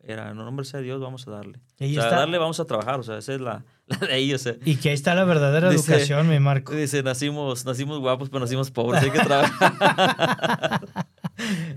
[0.02, 1.60] era, en nombre sea Dios, vamos a darle.
[1.78, 2.16] Y o sea, está.
[2.20, 4.54] darle vamos a trabajar, o sea, esa es la, la de ahí, o sea.
[4.64, 6.74] Y que ahí está la verdadera Dice- educación, mi Marco.
[6.74, 10.80] Dice, nacimos, nacimos guapos, pero nacimos pobres, hay que trabajar.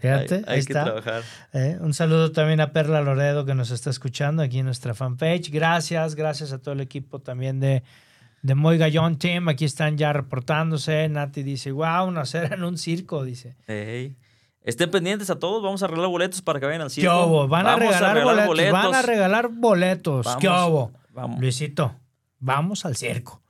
[0.01, 0.83] Fíjate, hay, ahí que está.
[0.83, 1.21] trabajar.
[1.53, 5.49] Eh, un saludo también a Perla Loredo que nos está escuchando aquí en nuestra fanpage.
[5.51, 7.83] Gracias, gracias a todo el equipo también de,
[8.47, 9.49] de Muy Gallón Team.
[9.49, 11.07] Aquí están ya reportándose.
[11.09, 13.57] Nati dice, wow, nacer en un circo, dice.
[13.67, 14.15] Ey.
[14.63, 17.25] Estén pendientes a todos, vamos a arreglar boletos para que vayan al ¿Qué circo.
[17.25, 17.47] hubo?
[17.47, 20.25] Van a Vamos regalar, boletos, Van a regalar boletos.
[20.25, 20.91] Vamos, ¿Qué hubo?
[21.13, 21.39] vamos.
[21.39, 21.93] Luisito,
[22.39, 23.41] vamos al circo.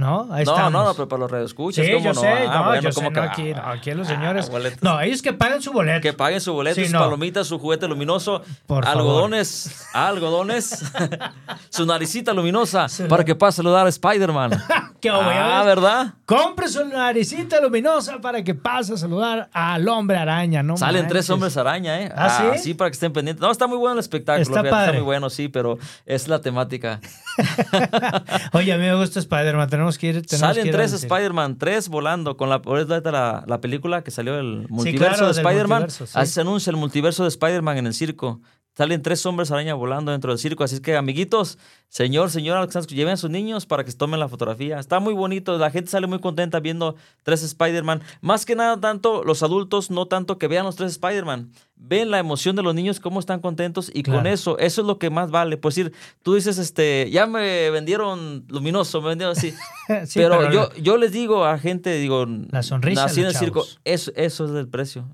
[0.00, 0.22] ¿No?
[0.32, 0.72] Ahí no, estamos.
[0.72, 2.20] no, no, pero para los radioescuchas, Sí, ¿cómo yo no?
[2.20, 4.50] sé, Ah, no, bueno, yo sé, ¿cómo no, que- aquí, no, aquí los Ah, señores.
[4.80, 6.00] No, ellos que paguen su boleto.
[6.00, 7.00] Que paguen su boleto, Sí, sus no.
[7.00, 8.98] palomitas, su juguete luminoso, Por favor.
[8.98, 10.84] algodones, algodones,
[11.68, 14.50] su naricita luminosa para que pueda saludar a Spider-Man.
[15.00, 15.62] ¿Qué ah?
[15.64, 16.14] ¿verdad?
[16.26, 20.76] Compre su naricita luminosa para que pase a saludar al hombre araña, ¿no?
[20.76, 21.10] Salen manches.
[21.10, 22.12] tres hombres araña, ¿eh?
[22.14, 22.74] ¿Ah, sí?
[22.74, 23.40] para que estén pendientes.
[23.40, 24.42] No, está muy bueno el espectáculo.
[24.42, 24.92] Está fíjate, padre.
[24.98, 27.00] muy bueno, sí, pero es la temática.
[28.52, 29.68] Oye, a mí me gusta Spider-Man.
[29.70, 30.26] Tenemos que ir.
[30.26, 31.14] Tenemos que Salen ir tres al circo.
[31.14, 35.90] Spider-Man, tres volando con la, la, la película que salió el multiverso claro, de Spider-Man.
[35.90, 36.04] sí.
[36.14, 38.40] Así se anuncia el multiverso de Spider-Man en el circo.
[38.80, 40.64] Salen tres hombres araña volando dentro del circo.
[40.64, 41.58] Así es que, amiguitos,
[41.90, 44.78] señor, señora, lleven a sus niños para que se tomen la fotografía.
[44.78, 45.58] Está muy bonito.
[45.58, 48.00] La gente sale muy contenta viendo tres Spider-Man.
[48.22, 51.52] Más que nada, tanto los adultos, no tanto que vean los tres Spider-Man.
[51.76, 53.90] Ven la emoción de los niños, cómo están contentos.
[53.92, 55.58] Y con eso, eso es lo que más vale.
[55.58, 59.52] Pues decir, tú dices, este, ya me vendieron luminoso, me vendieron así.
[60.06, 63.66] Sí, pero, yo, yo les digo a gente, digo, La sonrisa nací en el circo,
[63.84, 65.04] eso, eso es el precio.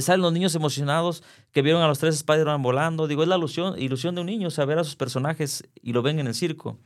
[0.00, 3.06] Salen los niños emocionados que vieron a los tres Spider-Man volando.
[3.06, 6.18] Digo, es la ilusión, ilusión de un niño, saber a sus personajes y lo ven
[6.18, 6.78] en el circo.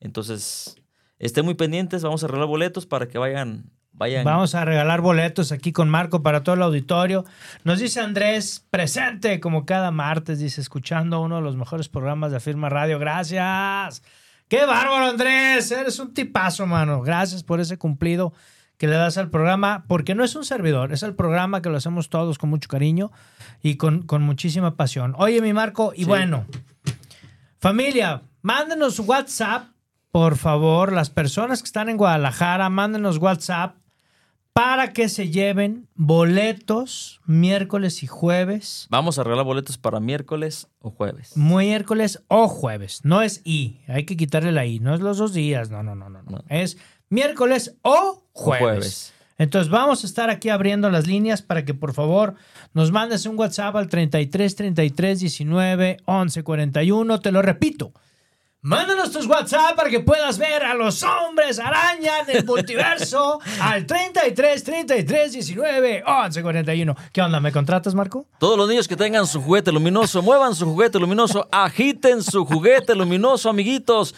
[0.00, 0.76] Entonces,
[1.18, 4.24] estén muy pendientes, vamos a arreglar boletos para que vayan, vayan.
[4.24, 7.24] Vamos a regalar boletos aquí con Marco para todo el auditorio.
[7.64, 12.38] Nos dice Andrés, presente como cada martes, dice, escuchando uno de los mejores programas de
[12.38, 12.98] Afirma Radio.
[12.98, 14.02] Gracias.
[14.48, 15.70] Qué bárbaro, Andrés.
[15.70, 17.02] Eres un tipazo, mano.
[17.02, 18.32] Gracias por ese cumplido
[18.78, 21.76] que le das al programa, porque no es un servidor, es el programa que lo
[21.76, 23.10] hacemos todos con mucho cariño
[23.62, 25.14] y con, con muchísima pasión.
[25.18, 26.04] Oye, mi Marco, y Sí.
[26.04, 26.46] bueno,
[27.58, 29.66] familia, mándenos WhatsApp,
[30.10, 33.76] por favor, las personas que están en Guadalajara, mándenos WhatsApp
[34.52, 38.88] para que se lleven boletos miércoles y jueves.
[38.90, 41.36] Vamos a arreglar boletos para miércoles o jueves.
[41.36, 43.00] Miércoles o jueves.
[43.04, 43.80] No es I.
[43.86, 44.80] Hay que quitarle la I.
[44.80, 45.70] No es los dos días.
[45.70, 46.22] No, no, no, no.
[46.22, 46.30] no.
[46.30, 46.44] No.
[46.48, 46.76] Es
[47.08, 49.12] miércoles o jueves.
[49.38, 52.34] Entonces vamos a estar aquí abriendo las líneas para que por favor
[52.74, 57.20] nos mandes un WhatsApp al 33 33 19 11 41.
[57.20, 57.92] Te lo repito.
[58.60, 64.64] Mándanos tus WhatsApp para que puedas ver a los hombres araña del multiverso al 33
[64.64, 66.96] 33 19 11 41.
[67.12, 67.38] ¿Qué onda?
[67.38, 68.26] ¿Me contratas, Marco?
[68.40, 72.96] Todos los niños que tengan su juguete luminoso, muevan su juguete luminoso, agiten su juguete
[72.96, 74.16] luminoso, amiguitos.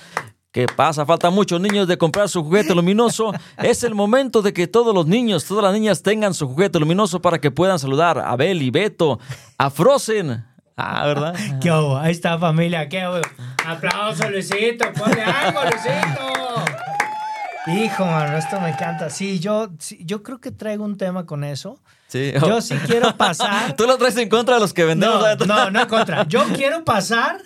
[0.53, 1.07] ¿Qué pasa?
[1.07, 3.33] Falta muchos niños de comprar su juguete luminoso.
[3.63, 7.23] Es el momento de que todos los niños, todas las niñas tengan su juguete luminoso
[7.23, 9.21] para que puedan saludar a Bel y Beto,
[9.59, 10.45] a Frozen.
[10.77, 11.37] Ah, ¿verdad?
[11.61, 11.97] ¿Qué hubo?
[11.97, 12.89] Ahí está, familia.
[12.89, 13.21] ¿Qué hubo?
[13.65, 14.93] Aplauso, Luisito.
[14.93, 16.65] Ponle algo, Luisito.
[17.69, 19.09] Hijo, mano, esto me encanta.
[19.09, 21.79] Sí, yo, sí, yo creo que traigo un tema con eso.
[22.09, 22.33] Sí.
[22.45, 23.73] Yo sí quiero pasar.
[23.77, 25.23] Tú lo traes en contra de los que vendemos.
[25.39, 26.27] No, no, no en contra.
[26.27, 27.41] Yo quiero pasar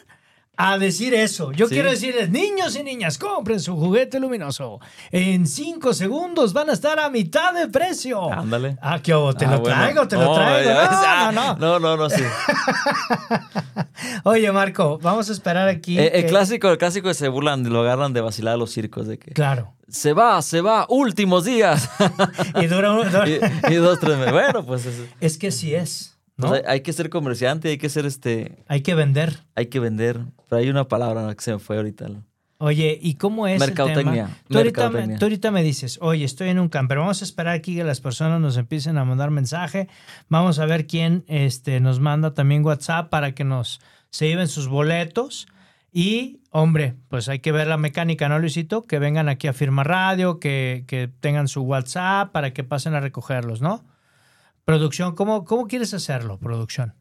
[0.56, 1.50] a decir eso.
[1.52, 1.74] Yo Sí.
[1.74, 4.78] quiero decirles, niños y niñas, compren su juguete luminoso.
[5.10, 8.32] En cinco segundos van a estar a mitad de precio.
[8.32, 8.76] Ándale.
[8.80, 9.76] Ah, qué te Ah, lo bueno.
[9.76, 10.68] traigo, te lo traigo.
[10.68, 11.78] ves, No, ah, no, no.
[11.80, 12.22] no, no, sí.
[14.24, 15.98] Oye, Marco, vamos a esperar aquí.
[15.98, 19.06] Eh, el que- clásico, el clásico se burlan, lo agarran de vacilar a los circos,
[19.06, 19.72] de que Claro.
[19.88, 21.88] se va, se va, últimos días.
[22.60, 23.28] Y dura un- dura-
[23.68, 24.32] y, y dos, tres meses.
[24.32, 26.52] Bueno, pues, es- Es que sí es, ¿no?
[26.52, 29.40] hay, hay que ser comerciante, hay que ser este, Hay que vender.
[29.54, 30.20] hay que vender.
[30.48, 32.08] Pero hay una palabra que se me fue ahorita.
[32.58, 34.38] Oye, ¿y cómo es Mercadotecnia, el tema?
[34.48, 36.98] Tú ahorita, me, tú ahorita me dices, oye, estoy en un camper.
[36.98, 39.88] Vamos a esperar aquí que las personas nos empiecen a mandar mensaje.
[40.28, 43.80] Vamos a ver quién este, nos manda también WhatsApp para que nos
[44.10, 45.48] se lleven sus boletos.
[45.92, 48.82] Y, hombre, pues hay que ver la mecánica, ¿no, Luisito?
[48.82, 53.00] Que vengan aquí a Firma Radio, que, que tengan su WhatsApp para que pasen a
[53.00, 53.84] recogerlos, ¿no?
[54.64, 56.94] Producción, ¿cómo, cómo quieres hacerlo, producción?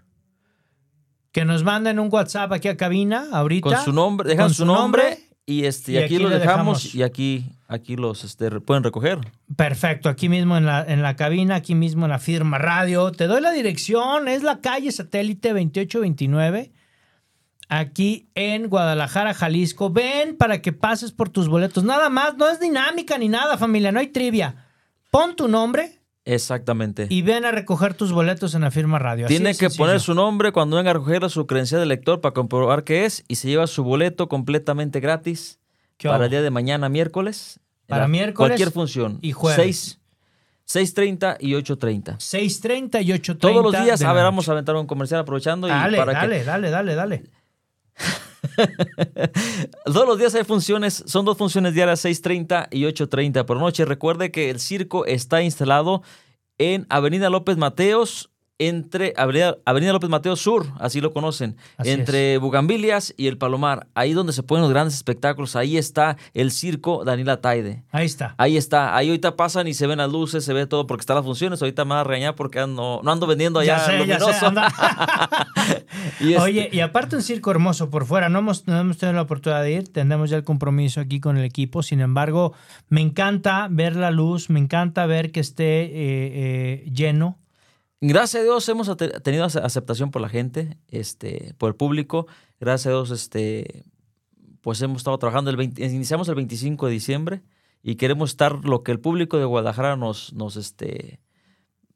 [1.31, 3.69] Que nos manden un WhatsApp aquí a cabina ahorita.
[3.69, 6.95] Con su nombre, dejan con su nombre, y este, y aquí, le dejamos, dejamos.
[6.95, 9.19] y aquí, aquí los este, pueden recoger.
[9.55, 13.11] Perfecto, aquí mismo en la, en la cabina, aquí mismo en la firma radio.
[13.11, 16.71] Te doy la dirección, es la calle satélite 2829,
[17.69, 19.89] aquí en Guadalajara, Jalisco.
[19.89, 21.85] Ven para que pases por tus boletos.
[21.85, 24.67] Nada más, no es dinámica ni nada, familia, no hay trivia.
[25.09, 27.07] Pon tu nombre Exactamente.
[27.09, 29.25] y ven a recoger tus boletos en la firma radio.
[29.25, 29.83] Así Tiene que sencillo.
[29.85, 33.25] poner su nombre cuando venga a recoger su credencial de lector para comprobar qué es
[33.27, 35.59] y se lleva su boleto completamente gratis
[35.97, 36.23] ¿Qué para hago?
[36.25, 37.59] el día de mañana, miércoles.
[37.87, 39.19] Para miércoles Cualquier función.
[39.21, 39.99] y jueves.
[40.65, 42.15] 6, 6.30 y 8.30.
[42.17, 43.37] 6.30 y 8.30.
[43.39, 45.67] Todos los días, a ver, vamos a aventar un comercial aprovechando.
[45.67, 47.23] y Dale, para que- dale, dale, dale, dale.
[49.85, 53.85] Todos los días hay funciones, son dos funciones diarias, 6.30 y 8.30 por noche.
[53.85, 56.01] Recuerde que el circo está instalado
[56.57, 58.32] en Avenida López Mateos,
[58.67, 63.87] entre Avenida, Avenida López Mateos Sur, así lo conocen, Así entre Bugambilias y el Palomar.
[63.95, 67.83] Ahí donde se ponen los grandes espectáculos, ahí está el circo Daniela Taide.
[67.91, 68.35] Ahí está.
[68.37, 71.15] Ahí está, ahí ahorita pasan y se ven las luces, se ve todo porque están
[71.15, 71.61] las funciones.
[71.61, 74.25] Ahorita me van a regañar porque ando- no ando vendiendo allá Ya sé, ya sé,
[74.25, 74.47] luminoso.
[74.47, 74.73] anda.
[76.19, 79.15] Y este- Oye, y aparte un circo hermoso por fuera, no hemos, no hemos tenido
[79.15, 82.53] la oportunidad de ir, tenemos ya el compromiso aquí con el equipo, sin embargo,
[82.89, 87.37] me encanta ver la luz, me encanta ver que esté eh, eh, lleno.
[88.05, 88.91] Gracias a Dios hemos
[89.23, 92.27] tenido ace- aceptación por la gente, este, por el público.
[92.59, 93.85] Gracias a Dios, este,
[94.59, 95.49] pues hemos estado trabajando.
[95.49, 97.43] El 20 iniciamos el 25 de diciembre
[97.81, 101.21] y queremos estar lo que el público de Guadalajara nos, nos, este,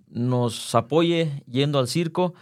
[0.08, 2.34] nos apoye yendo al circo.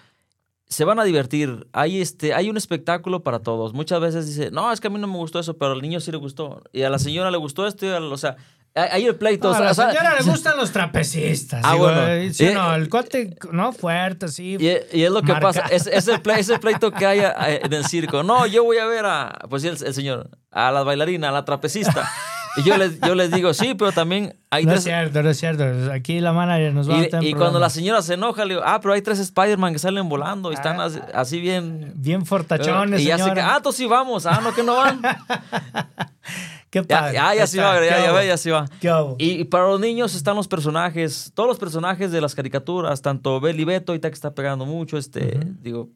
[0.68, 1.66] Se van a divertir.
[1.74, 3.74] Hay, este, hay un espectáculo para todos.
[3.74, 6.00] Muchas veces dice, no, es que a mí no me gustó eso, pero al niño
[6.02, 6.62] sí le gustó.
[6.72, 7.88] Y a la señora le gustó esto.
[7.88, 8.36] y al- o sea,
[8.76, 9.48] hay el pleito.
[9.48, 11.62] No, o a la o sea, señora le gustan los trapecistas.
[11.64, 12.08] Ah, digo, bueno.
[12.08, 14.58] eh, sí, Eh, no, el cuate, no, fuerte, sí.
[14.60, 14.68] Y,
[14.98, 15.48] y es lo que Marca.
[15.48, 18.24] pasa, es, es el ple- es el pleito que hay eh, en el circo.
[18.24, 21.32] No, yo voy a ver a, pues sí, el, el señor, a la bailarina, a
[21.32, 22.10] la trapecista.
[22.58, 24.84] Y yo les, yo les digo, sí, pero también hay no es tres...
[24.86, 25.92] cierto, no es cierto.
[25.92, 28.46] Aquí la manager nos va a Y, meter en y cuando la señora se enoja,
[28.46, 30.86] le digo, ah, pero hay tres Spider-Man que salen volando y están Ah.
[30.86, 31.92] así, así bien...
[31.96, 33.56] Bien fortachones, y ya sé que, señora.
[33.56, 35.02] ah, tú sí vamos, ah, no, que no van.
[36.70, 37.14] Qué padre.
[37.14, 38.66] ya, ya Está, va, ya, ya ve, ya sí va.
[38.82, 38.92] qué.
[39.18, 43.40] Y, y para los niños están los personajes, todos los personajes de las caricaturas, tanto
[43.40, 45.90] Bel y Beto, ahorita que está pegando mucho, este, digo,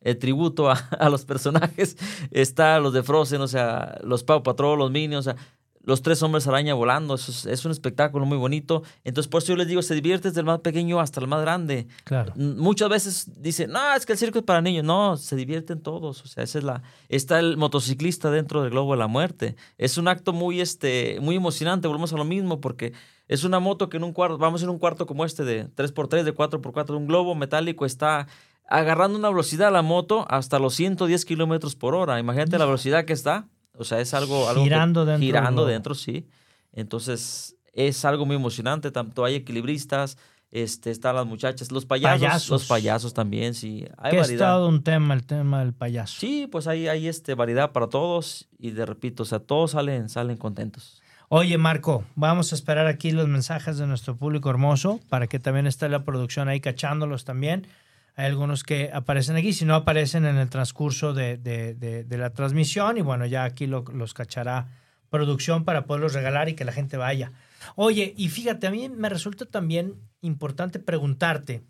[0.00, 1.96] el tributo a, a los personajes,
[2.30, 5.42] está los de Frozen, o sea, los Pau Patrol, los Minions, o sea,
[5.84, 8.82] los tres hombres araña volando, eso es, es un espectáculo muy bonito.
[9.04, 11.40] Entonces, por eso yo les digo, se divierte desde el más pequeño hasta el más
[11.42, 11.86] grande.
[12.04, 12.32] Claro.
[12.36, 14.84] Muchas veces dicen, no, es que el circo es para niños.
[14.84, 16.22] No, se divierten todos.
[16.22, 16.82] O sea, esa es la.
[17.08, 19.56] Está el motociclista dentro del globo de la muerte.
[19.78, 21.88] Es un acto muy, este, muy emocionante.
[21.88, 22.92] Volvemos a lo mismo porque
[23.28, 26.22] es una moto que en un cuarto, vamos en un cuarto como este de 3x3,
[26.22, 28.26] de 4x4, un globo metálico está
[28.68, 32.18] agarrando una velocidad a la moto hasta los 110 kilómetros por hora.
[32.18, 33.48] Imagínate la velocidad que está.
[33.76, 34.48] O sea, es algo.
[34.48, 36.26] algo que- Girando dentro del Girando dentro, sí.
[36.72, 38.90] Entonces, es algo muy emocionante.
[38.90, 40.18] Tanto hay equilibristas,
[40.50, 42.48] este, están las muchachas, los payasos, Payasos.
[42.50, 43.86] los payasos también, sí.
[43.98, 44.54] Hay que variedad.
[44.54, 46.18] todo un tema, el tema del payaso.
[46.20, 50.08] Sí, pues hay, hay este, variedad para todos y de repito, o sea, todos salen,
[50.08, 51.00] salen contentos.
[51.28, 55.66] Oye, Marco, vamos a esperar aquí los mensajes de nuestro público hermoso para que también
[55.66, 57.66] esté la producción ahí cachándolos también.
[58.14, 62.18] Hay algunos que aparecen aquí, si no aparecen en el transcurso de, de- de- de
[62.18, 64.68] la transmisión y bueno, ya aquí lo- los cachará
[65.08, 67.32] producción para poderlos regalar y que la gente vaya.
[67.76, 71.62] Oye, y fíjate, a mí me resulta también importante preguntarte.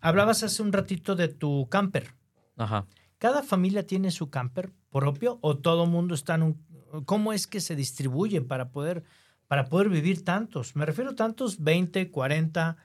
[0.00, 2.14] Hablabas hace un ratito de tu camper.
[2.56, 2.86] Ajá.
[3.18, 6.68] ¿Cada familia tiene su camper propio o todo mundo está en un...
[7.04, 9.02] ¿Cómo es que se distribuyen para poder,
[9.46, 10.74] para poder vivir tantos?
[10.76, 12.76] Me refiero a tantos 20, 40,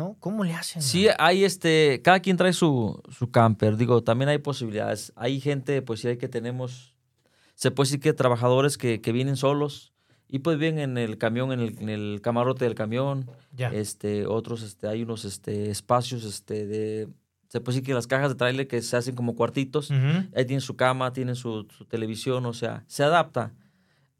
[0.00, 0.16] ¿no?
[0.18, 0.80] ¿Cómo le hacen?
[0.80, 3.76] Sí, hay este, cada quien trae su, su camper.
[3.76, 5.12] Digo, también hay posibilidades.
[5.14, 6.96] Hay gente, pues sí, hay que tenemos,
[7.54, 9.92] se puede decir que trabajadores que, que vienen solos
[10.26, 13.30] y pues vienen en el camión, en el, en el camarote del camión.
[13.52, 13.68] Ya.
[13.68, 17.08] Este, otros, este, hay unos este, espacios, este, de,
[17.48, 19.90] se puede decir que las cajas de trailer que se hacen como cuartitos.
[19.90, 20.24] Ujú.
[20.34, 23.52] Ahí tienen su cama, tienen su, su televisión, o sea, se adapta.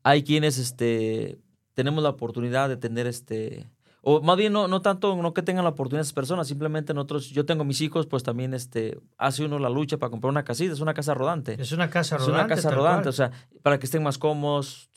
[0.03, 1.39] Hay quienes, este,
[1.72, 3.66] tenemos la oportunidad de tener, este,
[4.03, 7.28] o más bien no, no tanto, no que tengan la oportunidad esas personas, simplemente nosotros,
[7.30, 10.72] yo tengo mis hijos, pues también, este, hace uno la lucha para comprar una casita,
[10.72, 11.61] es una casa rodante.
[11.61, 12.44] Es una casa Es rodante.
[12.46, 13.09] una casa rodante, cual.
[13.09, 13.30] o sea,
[13.62, 14.90] para que estén más cómodos,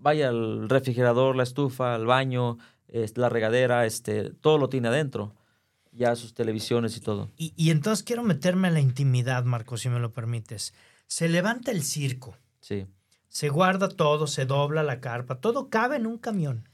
[0.00, 2.58] vaya el refrigerador, la estufa, el baño,
[2.88, 5.34] este, la regadera, este, todo lo tiene adentro,
[5.92, 7.30] ya sus televisiones y todo.
[7.36, 10.74] Y, y entonces quiero meterme a la intimidad, Marco, si me lo permites.
[11.06, 12.86] Se levanta el circo, Sí.
[13.28, 16.68] se guarda todo, se dobla la carpa, todo cabe en un camión.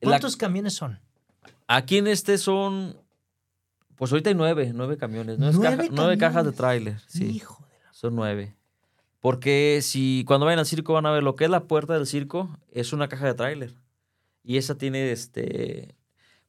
[0.00, 0.98] La- ¿Cuántos camiones son?
[1.66, 2.96] Aquí en este son,
[3.96, 7.66] pues ahorita hay nueve, nueve camiones, nueve, ¿Nueve caja- nueve cajas de tráiler, sí, Hijo
[7.70, 7.92] de la...
[7.92, 8.54] son nueve.
[9.20, 12.06] Porque si cuando vayan al circo van a ver lo que es la puerta del
[12.06, 13.74] circo, es una caja de tráiler.
[14.44, 15.96] Y esa tiene, este,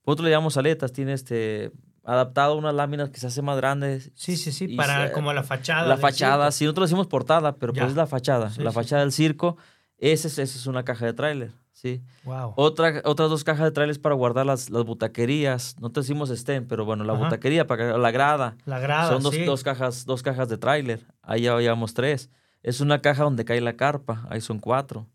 [0.06, 1.72] nosotros le llamamos aletas, tiene este,
[2.04, 4.12] adaptado unas láminas que se hacen más grandes.
[4.14, 5.88] Sí, sí, sí, para se- como la fachada.
[5.88, 7.82] La fachada, sí, nosotros le decimos portada, pero Ya.
[7.82, 9.58] pues es la fachada, Sí, la sí, fachada del circo,
[9.97, 11.52] esa es, esa es una caja de tráiler,
[11.82, 12.02] sí.
[12.24, 12.54] Wow.
[12.58, 15.76] Otra, otras dos cajas de trailers para guardar las, las butaquerías.
[15.80, 17.24] No te decimos estén, pero bueno, la Ajá.
[17.26, 18.58] butaquería, para que- la grada.
[18.66, 19.44] La grada, Son dos, sí.
[19.46, 21.06] dos cajas, dos cajas de tráiler.
[21.22, 22.30] Ahí ya llevamos tres.
[22.64, 24.26] Es una caja donde cae la carpa.
[24.30, 25.08] Ahí son cuatro.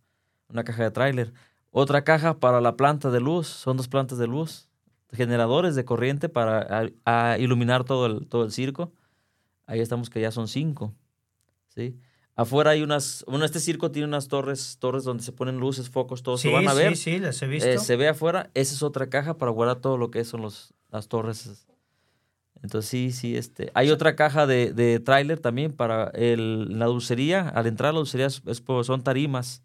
[0.49, 1.33] Una caja de tráiler.
[1.71, 3.47] Otra caja para la planta de luz.
[3.49, 4.69] Son dos plantas de luz.
[5.13, 8.93] Generadores de corriente para a- a iluminar todo el, todo el circo.
[9.67, 10.95] Ahí estamos que ya son cinco.
[11.69, 11.99] ¿Sí?
[12.37, 13.25] Afuera hay unas...
[13.29, 16.37] Bueno, este circo tiene unas torres, torres donde se ponen luces, focos, todo.
[16.37, 16.97] Sí, se van a ver.
[16.97, 17.69] sí, sí, las he visto.
[17.69, 20.75] Eh, se ve afuera, esa es otra caja para guardar todo lo que son los,
[20.91, 21.67] las torres.
[22.63, 23.71] Entonces sí, sí, este.
[23.75, 27.49] Hay otra caja de, de tráiler también para el, la dulcería.
[27.51, 29.63] Al entrar a la dulcería es- es son tarimas.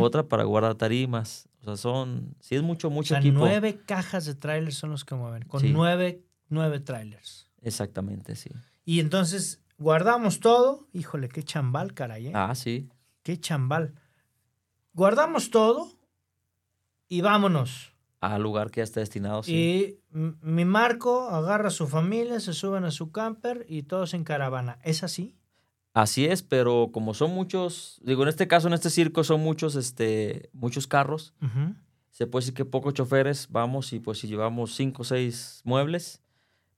[0.00, 1.48] Otra para guardar tarimas.
[1.60, 3.38] O sea, son, sí es mucho, O mucho sea, equipo.
[3.38, 5.70] nueve cajas de trailers son los que mueven, con Sí.
[5.72, 7.48] nueve, nueve trailers.
[7.62, 8.50] Exactamente, sí.
[8.84, 10.86] Y entonces guardamos todo.
[10.92, 12.32] Híjole, qué chambal, caray, ¿eh?
[12.34, 12.88] Ah, sí.
[13.24, 13.94] Qué chambal.
[14.92, 15.88] Guardamos todo
[17.08, 17.92] y vámonos.
[18.20, 19.52] Al lugar que ya está destinado, sí.
[19.52, 24.24] Y mi Marco agarra a su familia, se suben a su camper y todos en
[24.24, 24.78] caravana.
[24.84, 25.36] ¿Es así?
[25.94, 29.74] Así es, pero como son muchos, digo, en este caso, en este circo son muchos,
[29.74, 31.34] este, muchos carros.
[32.10, 36.20] Se puede decir que pocos choferes vamos y pues si llevamos cinco o seis muebles,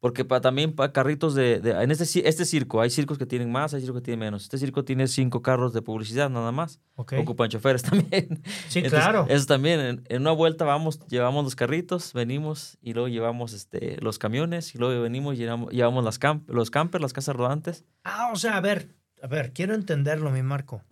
[0.02, 3.52] porque para también para carritos de, de- en este, este circo, hay circos que tienen
[3.52, 4.42] más, hay circos que tienen menos.
[4.42, 7.12] Este circo tiene cinco carros de publicidad nada más, Ok.
[7.20, 8.42] ocupan choferes también.
[8.68, 9.26] Sí, Entonces, claro.
[9.28, 13.98] Eso también, en, en una vuelta vamos, llevamos los carritos, venimos y luego llevamos este,
[14.00, 17.84] los camiones y luego venimos y llevamos, llevamos las camp- los campers, las casas rodantes.
[18.02, 20.82] Ah, o sea, a ver, a ver, quiero entenderlo, mi Marco.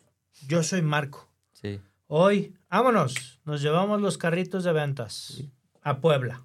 [0.47, 1.29] Yo soy Marco.
[1.53, 5.51] Sí, Hoy, vámonos, nos llevamos los carritos de ventas Sí.
[5.83, 6.45] a Puebla.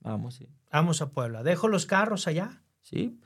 [0.00, 0.48] vamos, sí.
[0.72, 1.42] Vamos a Puebla.
[1.42, 3.18] Dejo los carros allá, Sí,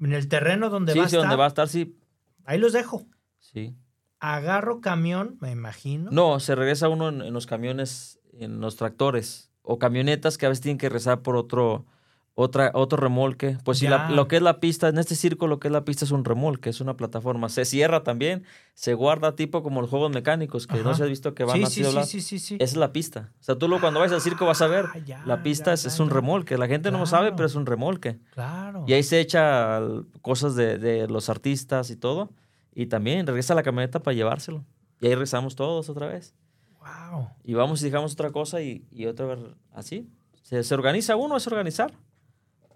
[0.00, 1.28] en el terreno donde sí, va a sí, estar.
[1.28, 1.96] donde va a estar, sí,
[2.44, 3.06] Ahí los dejo.
[3.38, 3.74] sí.
[4.20, 6.10] Agarro camión, me imagino.
[6.12, 10.48] No, se regresa uno en, en los camiones, en los tractores o camionetas que a
[10.48, 11.86] veces tienen que regresar por otro,
[12.34, 13.58] otra, otro remolque.
[13.64, 15.84] Pues si la- lo que es la pista, en este circo lo que es la
[15.84, 17.48] pista es un remolque, es una plataforma.
[17.50, 21.34] Se cierra también, se guarda tipo como los juegos mecánicos, que no se ha visto
[21.34, 22.54] que van sí, así sí, de sí, sí, sí, sí.
[22.54, 23.30] Esa es la pista.
[23.40, 25.66] O sea, tú lo, cuando vayas al circo vas a ver, Ah, ya, la pista
[25.70, 26.56] ya, es, ya, es un remolque.
[26.56, 28.18] La gente no lo sabe, pero es un remolque.
[28.32, 28.84] Claro.
[28.88, 29.80] Y ahí se echa
[30.22, 32.30] cosas de, de los artistas y todo.
[32.74, 34.64] Y también regresa la camioneta para llevárselo.
[35.00, 36.34] Y ahí regresamos todos otra vez.
[36.80, 37.28] Wow.
[37.44, 39.38] Y vamos y dejamos otra cosa y, y otra vez
[39.72, 40.08] así.
[40.42, 41.92] Se, se organiza uno, es organizar.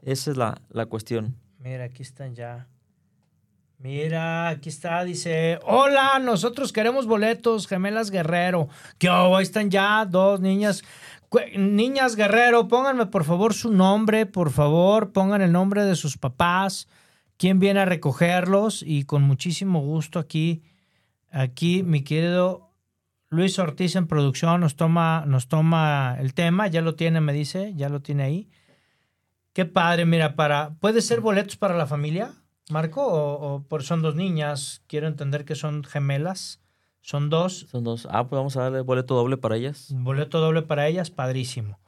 [0.07, 1.35] Esa es la, la cuestión.
[1.59, 2.69] Mira, aquí están ya.
[3.79, 8.69] Mira, aquí está, dice, hola, nosotros queremos boletos, gemelas Guerrero.
[8.99, 9.37] ¿Qué hubo?
[9.37, 10.85] Ahí están ya dos niñas.
[11.57, 16.87] Niñas Guerrero, pónganme por favor su nombre, por favor, pongan el nombre de sus papás,
[17.37, 20.63] quién viene a recogerlos y con muchísimo gusto aquí,
[21.33, 22.71] aquí mi querido
[23.29, 27.75] Luis Ortiz en producción nos toma, nos toma el tema, ya lo tiene, me dice,
[27.75, 28.49] ya lo tiene ahí.
[29.57, 32.35] Qué padre, mira, para ¿puede ser boletos para la familia,
[32.69, 33.07] Marco?
[33.07, 36.61] O, o por son dos niñas, quiero entender que son gemelas,
[37.01, 38.07] son dos, Son dos.
[38.11, 39.95] Ah, pues vamos a darle boleto doble para ellas.
[39.95, 41.81] boleto doble para ellas, padrísimo,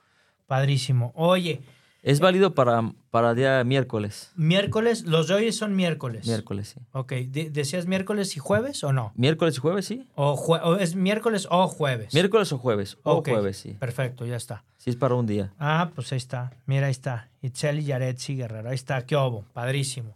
[0.46, 1.12] padrísimo.
[1.14, 1.60] Oye,
[2.02, 4.30] Es válido para, para día miércoles.
[4.36, 6.26] Miércoles, los de hoy son miércoles.
[6.26, 6.80] Miércoles, sí.
[6.92, 9.12] Ok, de- ¿decías miércoles y jueves o no?
[9.16, 10.06] Miércoles y jueves, sí.
[10.14, 12.14] O, jue- o es miércoles o jueves.
[12.14, 12.98] Miércoles o jueves.
[13.02, 13.72] O Ok, jueves, sí.
[13.74, 14.64] Perfecto, ya está.
[14.76, 15.52] Sí, es para un día.
[15.58, 16.52] Ah, pues ahí está.
[16.66, 17.30] Mira, ahí está.
[17.42, 18.68] Itzel y Yaretsi Guerrero.
[18.68, 19.04] Ahí está.
[19.04, 19.44] Qué obo.
[19.52, 20.14] Padrísimo.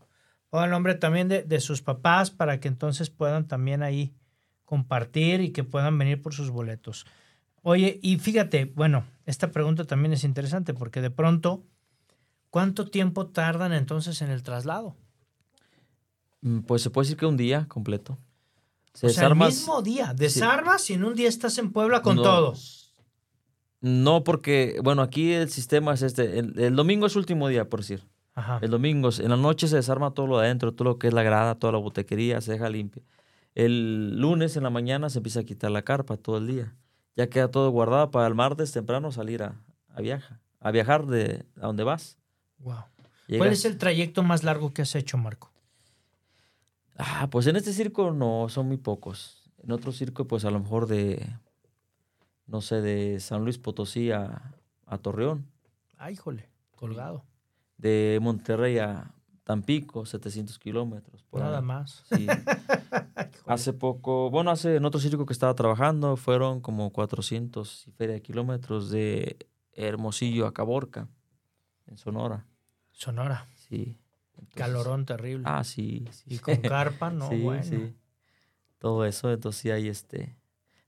[0.51, 4.15] Pon el nombre también de, de sus papás para que entonces puedan también ahí
[4.65, 7.07] compartir y que puedan venir por sus boletos.
[7.63, 11.65] Oye, y fíjate, bueno, esta pregunta también es interesante porque de pronto,
[12.53, 14.95] ¿cuánto tiempo tardan entonces en el traslado?
[16.43, 18.19] Mm, Pues se puede decir que un día completo.
[18.95, 20.13] Se o sea, el mismo día.
[20.15, 22.23] Desarmas y en un día estás en Puebla con No.
[22.23, 22.55] todo.
[23.81, 26.39] No, porque, bueno, aquí el sistema es este.
[26.39, 28.05] El, el domingo es último día, por decir.
[28.35, 28.59] Ajá.
[28.63, 31.15] El domingo, en la noche se desarma todo lo de adentro, todo lo que es
[31.15, 33.03] la grada, toda la botequería, se deja limpia.
[33.55, 36.75] El lunes en la mañana se empieza a quitar la carpa todo el día.
[37.17, 40.39] Ya queda todo guardado para el martes temprano salir a, a viajar.
[40.61, 42.19] A viajar de a donde vas.
[42.63, 42.85] Wow.
[43.39, 45.51] ¿Cuál es el trayecto más largo que has hecho, Marco?
[46.97, 49.51] Ah, pues en este circo no, son muy pocos.
[49.63, 51.37] En otro circo, pues a lo mejor de,
[52.47, 54.55] no sé, de San Luis Potosí a,
[54.87, 55.47] a Torreón.
[55.97, 57.25] Ay, híjole, colgado.
[57.79, 61.25] De Monterrey a Tampico, 700 kilómetros.
[61.33, 61.65] Nada ahí.
[61.65, 62.05] más.
[62.13, 62.27] Sí.
[63.47, 68.15] hace poco, bueno, hace en otro circo que estaba trabajando, fueron como 400 y feria
[68.15, 69.37] de kilómetros de
[69.73, 71.09] Hermosillo a Caborca,
[71.87, 72.47] en Sonora.
[72.93, 73.49] Sonora.
[73.55, 73.99] Sí.
[74.35, 75.45] Entonces- Calorón terrible.
[75.47, 76.07] Ah, sí.
[76.11, 76.25] sí.
[76.27, 77.63] Y con carpa, no, sí, bueno.
[77.63, 77.95] sí.
[78.79, 80.37] Todo eso, entonces sí hay este.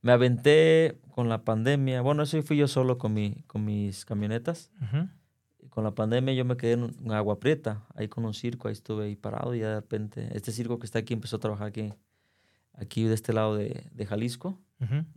[0.01, 2.03] Me aventé con la pandemia.
[2.03, 4.71] Bueno, eso fui yo solo con, mi, con mis camionetas.
[5.71, 8.73] Con la pandemia yo me quedé en, en Agua Prieta, ahí con un circo, ahí
[8.73, 11.69] estuve ahí parado y ya de repente este circo que está aquí empezó a trabajar
[11.69, 11.93] aquí,
[12.75, 14.61] aquí de este lado de, de Jalisco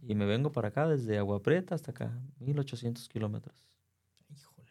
[0.01, 3.65] y me vengo para acá desde Agua Prieta hasta acá, 1800 kilómetros.
[4.33, 4.69] Híjole.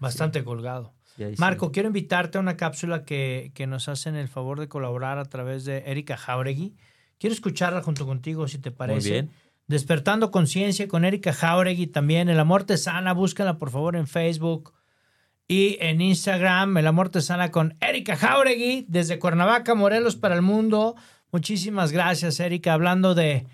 [0.00, 0.92] Bastante colgado.
[1.16, 1.24] Sí.
[1.38, 5.24] Marco, quiero invitarte a una cápsula que, que nos hacen el favor de colaborar a
[5.24, 6.74] través de Erika Jauregui.
[7.18, 9.08] Quiero escucharla junto contigo, si te parece.
[9.08, 9.30] Muy bien.
[9.66, 12.28] Despertando Conciencia con Erika Jauregui también.
[12.28, 14.74] El Amor Te Sana, búscala por favor en Facebook
[15.46, 16.76] y en Instagram.
[16.76, 20.96] El Amor Te Sana con Erika Jauregui desde Cuernavaca, Morelos para el mundo.
[21.30, 22.72] Muchísimas gracias, Erika.
[22.72, 23.46] Hablando de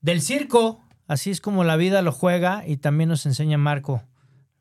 [0.00, 4.02] del circo, así es como la vida lo juega y también nos enseña Marco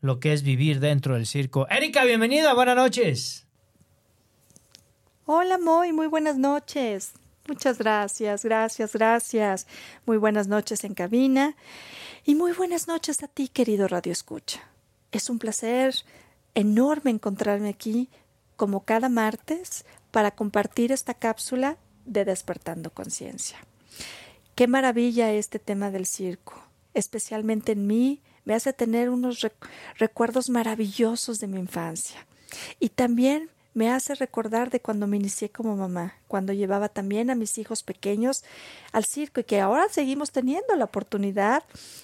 [0.02, 1.68] lo que es vivir dentro del circo.
[1.70, 3.46] Erika, bienvenida, buenas noches.
[5.26, 7.14] Hola, Moy, muy buenas noches.
[7.48, 9.68] Muchas gracias, gracias, gracias.
[10.06, 11.56] Muy buenas noches en cabina
[12.26, 14.62] y muy buenas noches a ti, querido Radio Escucha.
[15.12, 15.96] Es un placer
[16.56, 18.10] enorme encontrarme aquí,
[18.56, 23.58] como cada martes, para compartir esta cápsula de Despertando Conciencia.
[24.56, 26.62] Qué maravilla este tema del circo,
[26.94, 32.26] especialmente en mí, me hace tener unos rec- recuerdos maravillosos de mi infancia.
[32.80, 37.36] Y también me hace recordar de cuando me inicié como mamá, cuando llevaba también a
[37.36, 38.44] mis hijos pequeños
[38.92, 41.64] al circo y que ahora seguimos teniendo la oportunidad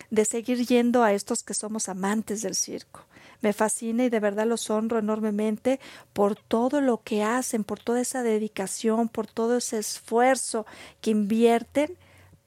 [0.10, 3.02] de seguir yendo a estos que somos amantes del circo.
[3.42, 5.80] Me fascina y de verdad los honro enormemente
[6.14, 10.66] por todo lo que hacen, por toda esa dedicación, por todo ese esfuerzo
[11.02, 11.98] que invierten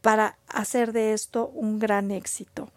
[0.01, 2.71] para hacer de esto un gran éxito.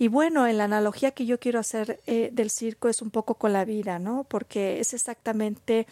[0.00, 3.34] Y bueno, en la analogía que yo quiero hacer eh, del circo es un poco
[3.34, 4.24] con la vida, ¿no?
[4.24, 5.86] Porque es exactamente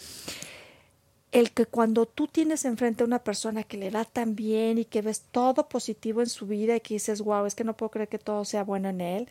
[1.31, 4.87] el que cuando tú tienes enfrente a una persona que le da tan bien y
[4.87, 7.91] que ves todo positivo en su vida y que dices, wow, es que no puedo
[7.91, 9.29] creer que todo sea bueno en él,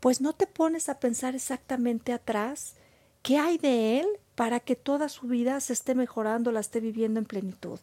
[0.00, 2.72] pues no te pones a pensar exactamente atrás
[3.20, 7.20] qué hay de él para que toda su vida se esté mejorando, la esté viviendo
[7.20, 7.80] en plenitud.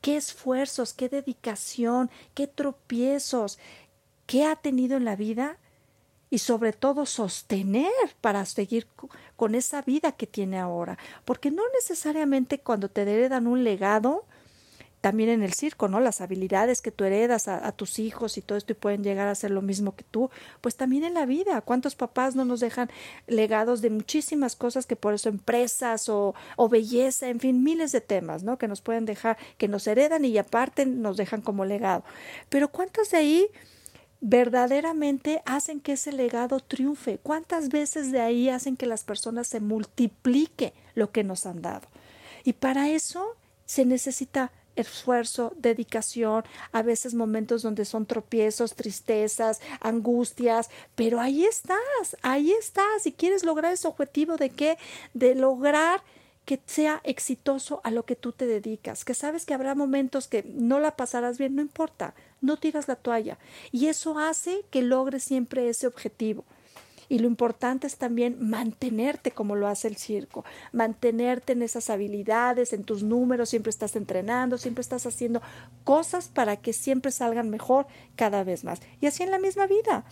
[0.00, 3.58] Qué esfuerzos, qué dedicación, qué tropiezos,
[4.24, 5.58] qué ha tenido en la vida
[6.30, 10.98] y sobre todo sostener para seguir co- con esa vida que tiene ahora.
[11.24, 14.24] Porque no necesariamente cuando te heredan un legado,
[15.04, 16.00] también en el circo, ¿no?
[16.00, 19.32] Las habilidades que tú heredas a, tus hijos y todo esto y pueden llegar a
[19.32, 20.30] hacer lo mismo que tú,
[20.62, 21.60] pues también en la vida.
[21.60, 22.88] ¿Cuántos papás no nos dejan
[23.26, 28.00] legados de muchísimas cosas que por eso empresas o, o belleza, en fin, miles de
[28.00, 28.56] temas, ¿no?
[28.56, 32.02] Que nos pueden dejar, que nos heredan y aparte nos dejan como legado.
[32.48, 33.46] Pero ¿cuántos de ahí
[34.26, 37.18] verdaderamente hacen que ese legado triunfe?
[37.22, 41.86] ¿Cuántas veces de ahí hacen que las personas se multiplique lo que nos han dado?
[42.42, 50.70] Y para eso se necesita esfuerzo, dedicación, a veces momentos donde son tropiezos, tristezas, angustias,
[50.94, 54.78] pero ahí estás, ahí estás y quieres lograr ese objetivo de qué?
[55.12, 56.02] De lograr
[56.44, 60.44] que sea exitoso a lo que tú te dedicas, que sabes que habrá momentos que
[60.44, 63.38] no la pasarás bien, no importa, no tiras la toalla
[63.72, 66.44] y eso hace que logres siempre ese objetivo.
[67.08, 72.72] Y lo importante es también mantenerte como lo hace el circo, mantenerte en esas habilidades,
[72.72, 75.42] en tus números, siempre estás entrenando, siempre estás haciendo
[75.84, 77.86] cosas para que siempre salgan mejor
[78.16, 78.80] cada vez más.
[79.00, 80.04] Y así en la misma vida.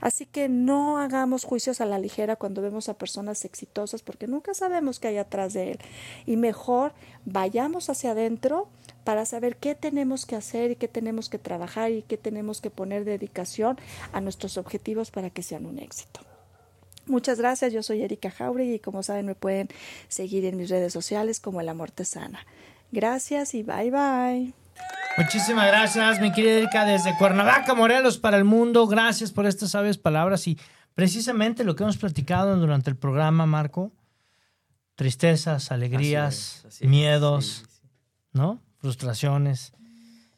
[0.00, 4.54] Así que no hagamos juicios a la ligera cuando vemos a personas exitosas porque nunca
[4.54, 5.78] sabemos qué hay atrás de él.
[6.26, 6.92] Y mejor
[7.24, 8.68] vayamos hacia adentro
[9.04, 12.70] para saber qué tenemos que hacer y qué tenemos que trabajar y qué tenemos que
[12.70, 13.78] poner dedicación
[14.12, 16.20] a nuestros objetivos para que sean un éxito.
[17.06, 19.68] Muchas gracias, yo soy Erika Jauregui y como saben me pueden
[20.08, 22.46] seguir en mis redes sociales como El Amor Tesana.
[22.92, 24.54] Gracias y bye bye.
[25.16, 28.86] Muchísimas gracias, mi querida Erika, desde Cuernavaca, Morelos, para el mundo.
[28.86, 30.58] Gracias por estas sabias palabras y
[30.94, 33.92] precisamente lo que hemos platicado durante el programa, Marco.
[34.94, 37.64] Tristezas, alegrías, miedos,
[38.32, 38.62] ¿no?
[38.78, 39.72] Frustraciones.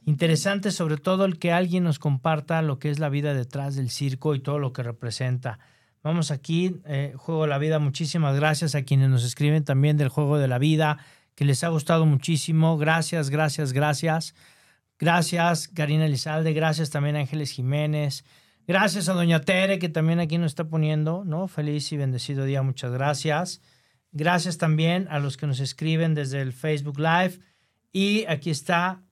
[0.04, 3.88] Interesante sobre todo el que alguien nos comparta lo que es la vida detrás del
[3.88, 5.60] circo y todo lo que representa.
[6.02, 10.08] Vamos aquí, eh, Juego de la Vida, muchísimas gracias a quienes nos escriben también del
[10.08, 10.98] Juego de la Vida,
[11.34, 12.76] que les ha gustado muchísimo.
[12.78, 14.34] Gracias, gracias, gracias.
[14.98, 16.52] Gracias, Karina Elizalde.
[16.52, 18.24] Gracias también a Ángeles Jiménez.
[18.66, 21.48] Gracias a Doña Tere, que también aquí nos está poniendo, ¿no?
[21.48, 23.60] Feliz y bendecido día, muchas gracias.
[24.12, 27.40] Gracias también a los que nos escriben desde el Facebook Live.
[27.92, 29.02] Y aquí está,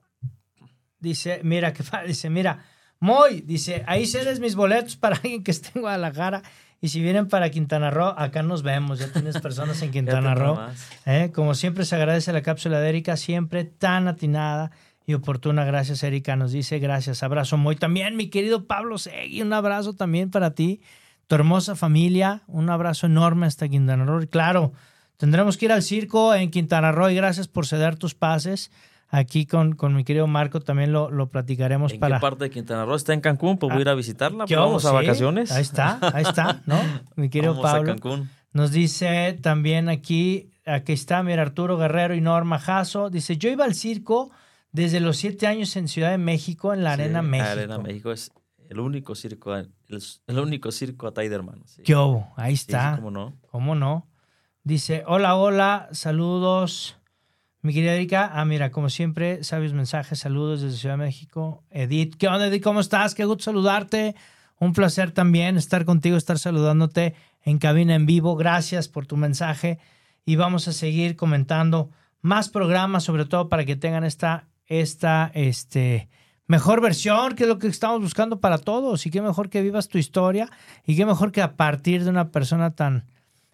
[0.99, 2.63] dice, mira, que dice, mira,
[3.01, 6.43] Moy, dice, ahí cedes mis boletos para alguien que esté en Guadalajara.
[6.83, 8.97] Y si vienen para Quintana Roo, acá nos vemos.
[8.97, 10.59] Ya tienes personas en Quintana Roo.
[11.05, 11.31] ¿eh?
[11.33, 14.71] Como siempre, se agradece la cápsula de Erika, siempre tan atinada
[15.05, 15.63] y oportuna.
[15.63, 16.35] Gracias, Erika.
[16.35, 17.21] Nos dice gracias.
[17.21, 19.43] Abrazo muy también, mi querido Pablo Segui.
[19.43, 20.81] Un abrazo también para ti,
[21.27, 22.41] tu hermosa familia.
[22.47, 24.23] Un abrazo enorme hasta Quintana Roo.
[24.23, 24.73] Y claro,
[25.17, 28.71] tendremos que ir al circo en Quintana Roo y gracias por ceder tus pases.
[29.13, 32.15] Aquí con, con mi querido Marco también lo, lo platicaremos ¿En para.
[32.15, 33.57] qué parte de Quintana Roo está en Cancún?
[33.57, 34.45] Pues voy a ir a visitarla.
[34.45, 35.51] ¿Qué pues vamos a vacaciones.
[35.51, 36.79] Ahí está, ahí está, ¿no?
[37.17, 37.91] Mi querido Vamos a Pablo.
[37.93, 38.29] Cancún.
[38.53, 43.09] Nos dice también aquí, aquí está, mira, Arturo Guerrero y Norma Jasso.
[43.09, 44.31] Dice, yo iba al circo
[44.71, 47.49] desde los siete años en Ciudad de México, en la Sí, Arena México.
[47.49, 48.31] Arena México es
[48.69, 49.69] el único circo, el,
[50.27, 51.71] el único circo a de hermanos.
[51.71, 51.83] Sí.
[51.83, 52.31] ¿Qué hubo?
[52.37, 52.95] Ahí Sí, sí, está.
[52.95, 53.37] cómo no.
[53.51, 54.07] ¿Cómo no?
[54.63, 56.97] Dice, hola, hola, saludos.
[57.63, 61.63] Mi querida Erika, ah, mira, como siempre, sabios mensajes, saludos desde Ciudad de México.
[61.69, 62.63] Edith, ¿qué onda, Edith?
[62.63, 63.13] ¿Cómo estás?
[63.13, 64.15] Qué gusto saludarte.
[64.57, 68.35] Un placer también estar contigo, estar saludándote en cabina en vivo.
[68.35, 69.77] Gracias por tu mensaje
[70.25, 71.91] y vamos a seguir comentando
[72.21, 76.09] más programas, sobre todo para que tengan esta, esta, este,
[76.47, 79.05] mejor versión, que es lo que estamos buscando para todos.
[79.05, 80.49] Y qué mejor que vivas tu historia
[80.83, 83.05] y qué mejor que a partir de una persona tan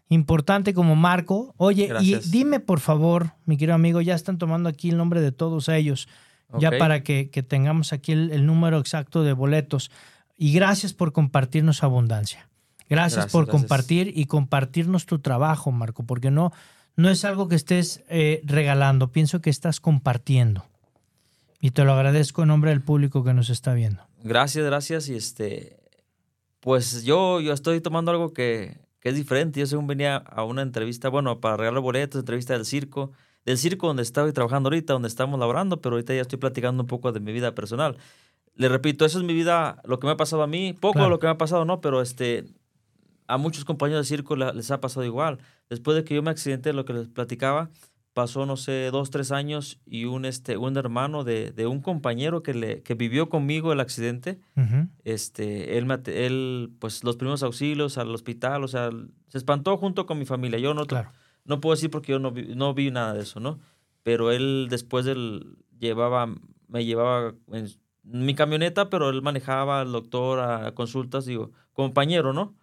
[0.09, 1.53] importante como Marco.
[1.57, 2.27] Oye, Gracias.
[2.27, 5.69] y dime por favor, mi querido amigo, ya están tomando aquí el nombre de todos
[5.69, 6.07] ellos,
[6.59, 9.91] ya para que, que tengamos aquí el, el número exacto de boletos.
[10.37, 12.47] Y gracias por compartirnos abundancia.
[12.89, 13.61] Gracias, Gracias, por gracias.
[13.61, 16.53] compartir y compartirnos tu trabajo, Marco, porque no,
[16.95, 20.65] no es algo que estés eh, regalando, pienso que estás compartiendo.
[21.59, 24.03] Y te lo agradezco en nombre del público que nos está viendo.
[24.23, 25.09] Gracias, gracias.
[25.09, 25.79] Y este,
[26.61, 28.77] pues yo, yo estoy tomando algo que,
[29.07, 29.61] que es diferente.
[29.61, 33.13] Yo según venía a una entrevista, bueno, para regalar boletos, entrevista del circo,
[33.45, 36.87] del circo donde estoy trabajando ahorita, donde estamos laborando, pero ahorita ya estoy platicando un
[36.87, 37.95] poco de mi vida personal.
[38.55, 41.09] Le repito, eso es mi vida, lo que me ha pasado a mí, poco Claro.
[41.09, 42.47] lo que me ha pasado, no, pero este,
[43.27, 45.37] a muchos compañeros de circo les ha pasado igual.
[45.69, 47.69] Después de que yo me accidenté, lo que les platicaba,
[48.17, 52.41] pasó, no sé, dos, tres años y un, este, un hermano de, de un compañero
[52.41, 54.87] que, le, que vivió conmigo el accidente, Ujú.
[55.03, 58.89] este, él, él, pues los primeros auxilios al hospital, o sea,
[59.27, 60.57] se espantó junto con mi familia.
[60.57, 61.11] Yo no, Claro.
[61.45, 63.59] no puedo decir porque yo no vi, no vi nada de eso, ¿no?
[64.01, 66.25] Pero él después él llevaba,
[66.67, 67.67] me llevaba en
[68.01, 72.55] mi camioneta, pero él manejaba al doctor a consultas, digo, compañero, ¿no?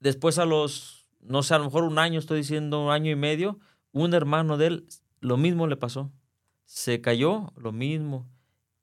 [0.00, 3.16] Después a los, no sé, a lo mejor un año, estoy diciendo un año y
[3.16, 3.58] medio,
[3.92, 4.88] un hermano de él,
[5.20, 6.12] lo mismo le pasó.
[6.64, 8.28] Se cayó, lo mismo.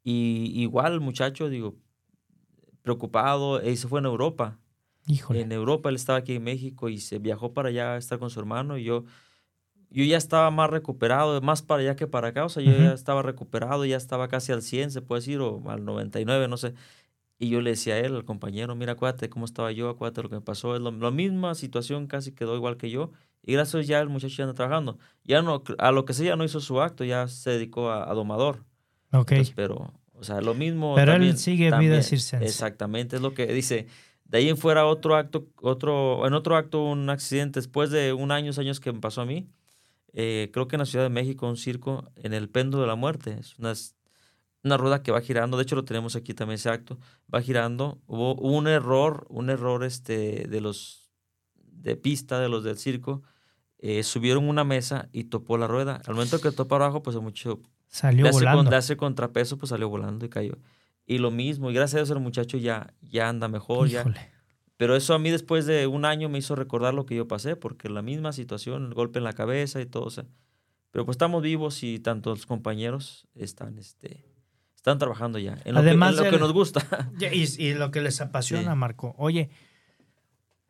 [0.03, 1.75] Y igual el muchacho, digo,
[2.81, 4.59] preocupado, y se fue en Europa.
[5.07, 5.41] Híjole.
[5.41, 8.29] En Europa, él estaba aquí en México y se viajó para allá a estar con
[8.29, 8.77] su hermano.
[8.77, 9.05] Y yo,
[9.89, 12.45] yo ya estaba más recuperado, más para allá que para acá.
[12.45, 15.61] O sea, yo ya estaba recuperado, ya estaba casi al 100, se puede decir, o
[15.69, 16.73] al 99, no sé.
[17.39, 20.29] Y yo le decía a él, al compañero, mira, acuérdate cómo estaba yo, acuérdate lo
[20.29, 20.75] que me pasó.
[20.75, 23.11] Es lo- la misma situación, casi quedó igual que yo.
[23.45, 24.97] Y gracias a Dios ya el muchacho ya anda trabajando.
[25.23, 28.09] Ya no, a lo que sea, ya no hizo su acto, ya se dedicó a,
[28.09, 28.63] a domador.
[29.11, 29.31] ok.
[29.33, 30.95] Entonces, pero, o sea, lo mismo.
[30.95, 32.45] Pero él también- sigue vida también, circense.
[32.45, 33.87] Exactamente, es lo que dice.
[34.23, 38.31] De ahí en fuera otro acto, otro, en otro acto un accidente, después de un
[38.31, 39.47] año, años que me pasó a mí,
[40.13, 42.95] eh, creo que en la Ciudad de México, un circo en el péndulo de la
[42.95, 43.37] muerte.
[43.39, 43.73] Es una,
[44.63, 46.97] una rueda que va girando, de hecho lo tenemos aquí también ese acto,
[47.31, 47.99] va girando.
[48.07, 51.11] Hubo un error, un error este, de los
[51.55, 53.21] de pista de los del circo,
[53.79, 56.01] eh, subieron una mesa y topó la rueda.
[56.05, 58.69] Al momento que topó abajo, pues mucho Salió con- volando.
[58.71, 60.57] le hace contrapeso, pues salió volando y cayó.
[61.05, 64.01] Y lo mismo, y gracias a Dios el muchacho ya, ya anda mejor, ya.
[64.01, 64.19] Híjole.
[64.77, 67.55] Pero eso a mí después de un año me hizo recordar lo que yo pasé,
[67.55, 70.25] porque la misma situación, el golpe en la cabeza y todo, o sea.
[70.91, 74.25] Pero pues estamos vivos y tanto los compañeros están, este,
[74.75, 76.81] están trabajando ya, en lo, Además que, en lo que nos gusta.
[77.17, 78.77] Ya, Y, y lo que les apasiona, Sí.
[78.77, 79.13] Marco.
[79.17, 79.49] Oye,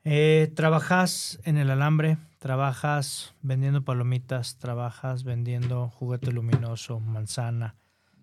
[0.06, 7.76] eh, trabajas en el alambre, trabajas vendiendo palomitas, trabajas vendiendo juguete luminoso, manzana,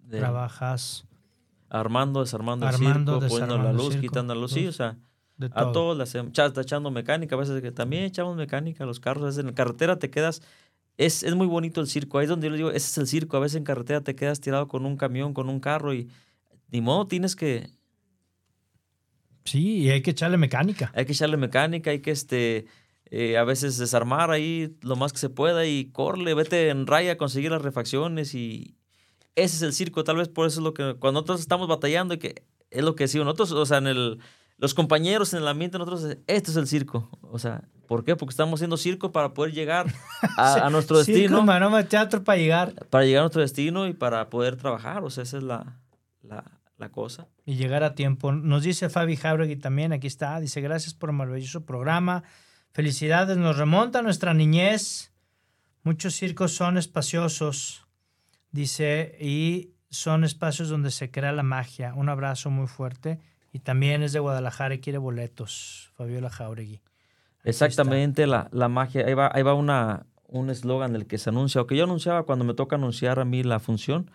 [0.05, 1.05] De- trabajas
[1.69, 4.97] armando, desarmando Armando, el circo, poniendo la luz, circo, quitando la luz, sí, o sea,
[5.37, 5.73] de a todo.
[5.73, 9.27] todos cha- está echando mecánica, a veces que también echamos mecánica a los carros, a
[9.27, 10.41] veces en la carretera te quedas,
[10.99, 13.07] es, es muy bonito el circo, ahí es donde yo le digo, ese es el
[13.09, 16.09] circo, a veces en carretera te quedas tirado con un camión, con un carro y
[16.71, 17.71] ni modo, tienes que,
[19.45, 20.93] Sí, y hay que echarle mecánica.
[20.95, 22.67] hay que echarle mecánica, hay que este,
[23.11, 27.13] eh, a veces desarmar ahí lo más que se pueda y corre, vete en raya
[27.13, 28.77] a conseguir las refacciones y
[29.35, 32.15] ese es el circo, tal vez por eso es lo que cuando nosotros estamos batallando
[32.15, 34.19] y que es lo que decimos nosotros, o sea, en el
[34.59, 38.15] los compañeros en el ambiente nosotros este es el circo, o sea, ¿por qué?
[38.15, 39.93] Porque estamos haciendo circo para poder llegar
[40.39, 43.93] a, a nuestro Circo, destino, maroma, teatro para llegar para llegar a nuestro destino y
[43.93, 45.82] para poder trabajar, o sea, esa es la,
[46.83, 47.29] la, cosa.
[47.45, 48.33] y llegar a tiempo.
[48.33, 52.23] Nos dice Fabi Jauregui también, aquí está, dice, gracias por el maravilloso programa.
[52.73, 55.13] Felicidades, nos remonta a nuestra niñez.
[55.83, 57.87] Muchos circos son espaciosos,
[58.51, 61.95] dice, y son espacios donde se crea la magia.
[61.95, 63.21] Un abrazo muy fuerte.
[63.53, 66.81] Y también es de Guadalajara y quiere boletos, Fabiola Jauregui.
[67.45, 69.05] Exactamente, la, la magia.
[69.07, 72.25] Ahí va, ahí va una, un eslogan del que se anuncia, o que yo anunciaba
[72.25, 74.11] cuando me toca anunciar a mí la función,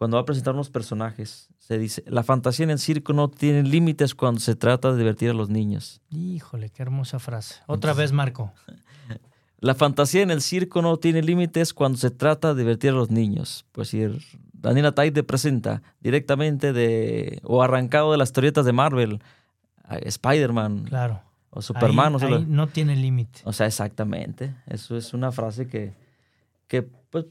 [0.00, 1.50] cuando va a presentar unos personajes.
[1.58, 5.28] Se dice, la fantasía en el circo no tiene límites cuando se trata de divertir
[5.28, 6.00] a los niños.
[6.08, 7.56] Híjole, qué hermosa frase.
[7.66, 8.50] Otra vez, Marco.
[9.62, 13.10] La fantasía en el circo no tiene límites cuando se trata de divertir a los
[13.10, 13.66] niños.
[13.72, 14.00] Pues si
[14.54, 19.20] Daniela Taide presenta directamente de, o arrancado de las historietas de Marvel,
[19.90, 21.20] Spider-Man Claro.
[21.50, 22.08] o Superman.
[22.12, 23.40] Ahí- o sea, ahí no tiene límite.
[23.44, 24.54] O sea, exactamente.
[24.66, 25.92] Eso es una frase que,
[26.66, 27.26] que pues,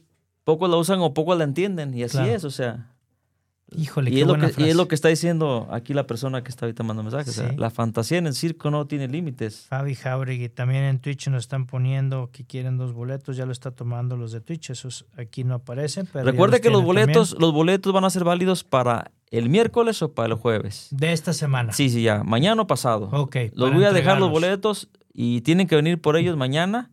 [0.49, 1.93] pocos la usan o pocos la entienden.
[1.95, 2.33] Y así Claro.
[2.33, 2.87] es, o sea.
[3.77, 6.41] Híjole, y, qué es lo que, y es lo que está diciendo aquí la persona
[6.43, 7.37] que está ahorita mandando mensajes.
[7.37, 9.67] o sea, la fantasía en el circo no tiene límites.
[9.69, 13.69] Fabi Jauregui, también en Twitch nos están poniendo que quieren dos boletos, ya lo está
[13.69, 16.07] tomando los de Twitch, esos aquí no aparecen.
[16.11, 20.01] Pero Recuerde que los boletos, también los boletos van a ser válidos para el miércoles
[20.01, 20.87] o para el jueves.
[20.89, 21.71] De esta semana.
[21.71, 22.23] Sí, sí, ya.
[22.23, 23.09] Mañana o pasado.
[23.11, 23.35] Ok.
[23.53, 26.89] Los voy a dejar los boletos y tienen que venir por ellos mañana.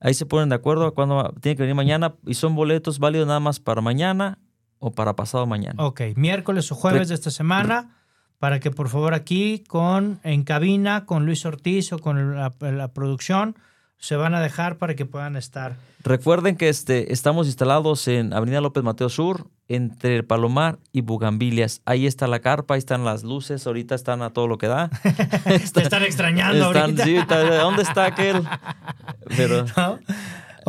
[0.00, 3.26] Ahí se ponen de acuerdo a cuándo tienen que venir mañana y son boletos válidos
[3.26, 4.38] nada más para mañana
[4.78, 5.84] o para pasado mañana.
[5.84, 7.96] Ok, miércoles o jueves de esta semana,
[8.38, 12.92] para que por favor aquí con en cabina, con Luis Ortiz o con la, la
[12.92, 13.56] producción,
[13.98, 15.76] se van a dejar para que puedan estar.
[16.04, 21.82] Recuerden que este, estamos instalados en Avenida López Mateo Sur, entre el Palomar y Bugambilias.
[21.84, 24.88] Ahí está la carpa, ahí están las luces, ahorita están a todo lo que da.
[25.74, 27.04] Te están extrañando Están- ahorita.
[27.04, 27.16] sí,
[27.60, 28.42] ¿Dónde está aquel?
[29.36, 29.98] Pero ¿no?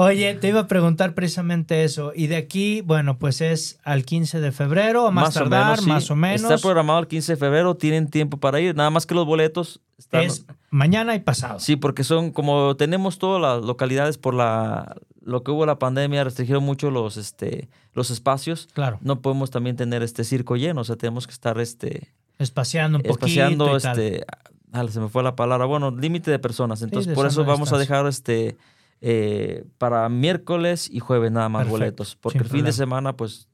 [0.02, 2.14] Oye, te iba a preguntar precisamente eso.
[2.16, 5.88] Y de aquí, bueno, pues es al 15 de febrero, a más, tardar, sí.
[5.88, 6.44] más o menos.
[6.44, 8.78] Está programado el 15 de febrero, tienen tiempo para ir.
[8.78, 10.22] Nada más que los boletos están...
[10.22, 11.60] es mañana y pasado.
[11.60, 16.24] Sí, porque son como tenemos todas las localidades por la lo que hubo la pandemia
[16.24, 18.70] restringieron mucho los este los espacios.
[18.72, 23.00] Claro, No podemos también tener este circo lleno, o sea, tenemos que estar este espaciando
[23.00, 24.00] un poquito espaciando y tal.
[24.00, 24.26] este
[24.72, 26.82] ah, se me fue la palabra, bueno, límite de personas.
[26.84, 28.56] Entonces, por eso vamos a dejar este
[29.02, 33.48] eh, para miércoles y jueves nada más Perfecto, boletos, porque el fin de semana pues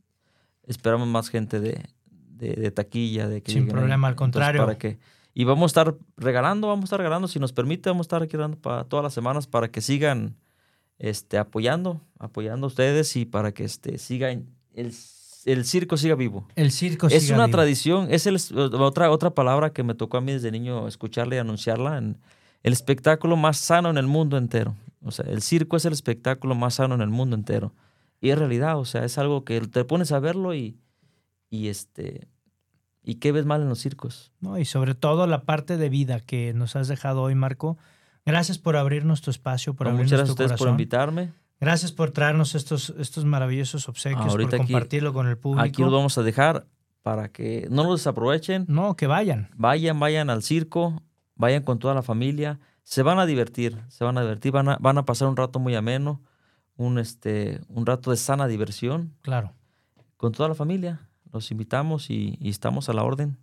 [0.66, 4.62] esperamos más gente de, de, de taquilla, de que Sin lleguen problema, al Entonces, contrario.
[4.66, 4.98] para que
[5.38, 8.24] y vamos a estar regalando, vamos a estar regalando, si nos permite, vamos a estar
[8.24, 10.38] aquí dando para todas las semanas para que sigan
[10.98, 14.94] este, apoyando, apoyando a ustedes y para que este, sigan, el,
[15.44, 16.48] el circo siga vivo.
[16.56, 17.58] El circo es siga una vivo.
[17.58, 21.40] tradición, es el, otra, otra palabra que me tocó a mí desde niño escucharla y
[21.40, 22.18] anunciarla, en,
[22.64, 24.74] el espectáculo más sano en el mundo entero.
[25.06, 27.74] O sea, el circo es el espectáculo más sano en el mundo entero.
[28.22, 30.78] Y es realidad, o sea, es algo que te pones a verlo y,
[31.50, 32.28] y este...
[33.08, 34.32] ¿Y qué ves mal en los circos?
[34.40, 34.58] ¿no?
[34.58, 37.78] Y sobre todo la parte de vida que nos has dejado hoy, Marco.
[38.26, 40.74] Gracias por abrirnos tu espacio, por No, abrirnos muchas gracias a tu ustedes por corazón.
[40.74, 41.32] invitarme.
[41.60, 45.64] Gracias por traernos estos, estos maravillosos obsequios, Ahorita por aquí- compartirlo con el público.
[45.64, 46.66] Aquí los vamos a dejar
[47.04, 48.66] para que no los desaprovechen.
[48.68, 49.50] No, que vayan.
[49.56, 51.04] Vayan, vayan al circo,
[51.36, 52.60] vayan con toda la familia.
[52.86, 55.60] Se van a divertir, se van a divertir, van a, van a pasar un rato
[55.60, 56.22] muy ameno,
[56.78, 59.52] un, este, un rato de sana diversión Claro.
[60.18, 61.02] con toda la familia.
[61.34, 63.38] Los invitamos y, y estamos a la orden.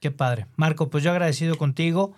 [0.00, 0.46] Qué padre.
[0.56, 2.12] Marco, pues yo agradecido contigo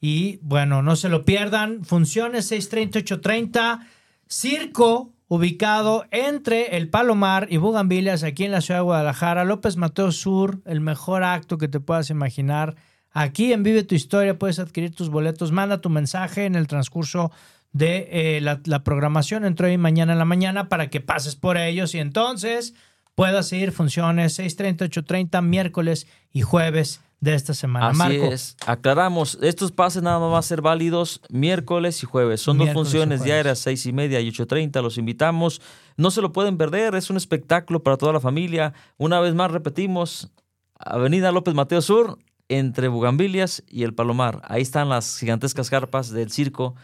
[0.00, 1.84] Y bueno, no se lo pierdan.
[1.84, 3.86] Funciones 630, 830.
[4.28, 9.44] Circo ubicado entre el Palomar y Bugambilias aquí en la ciudad de Guadalajara.
[9.44, 12.76] López Mateo Sur, el mejor acto que te puedas imaginar.
[13.18, 15.50] Aquí en Vive tu Historia puedes adquirir tus boletos.
[15.50, 17.32] Manda tu mensaje en el transcurso
[17.72, 21.34] de eh, la, la, programación entre hoy y mañana en la mañana para que pases
[21.34, 22.74] por ellos y entonces
[23.14, 27.88] puedas seguir funciones 6.30, 8.30, miércoles y jueves de esta semana.
[27.88, 28.26] Así Marco.
[28.26, 28.54] es.
[28.66, 32.42] Aclaramos, estos pases nada más van a ser válidos miércoles y jueves.
[32.42, 34.82] Son Miércoles dos funciones diarias, seis y media y 8.30.
[34.82, 35.62] Los invitamos.
[35.96, 36.94] No se lo pueden perder.
[36.94, 38.74] Es un espectáculo para toda la familia.
[38.98, 40.30] Una vez más repetimos,
[40.78, 44.42] Avenida López Mateo Sur, entre Bugambilias y el Palomar.
[44.44, 46.74] Ahí están las gigantescas carpas del circo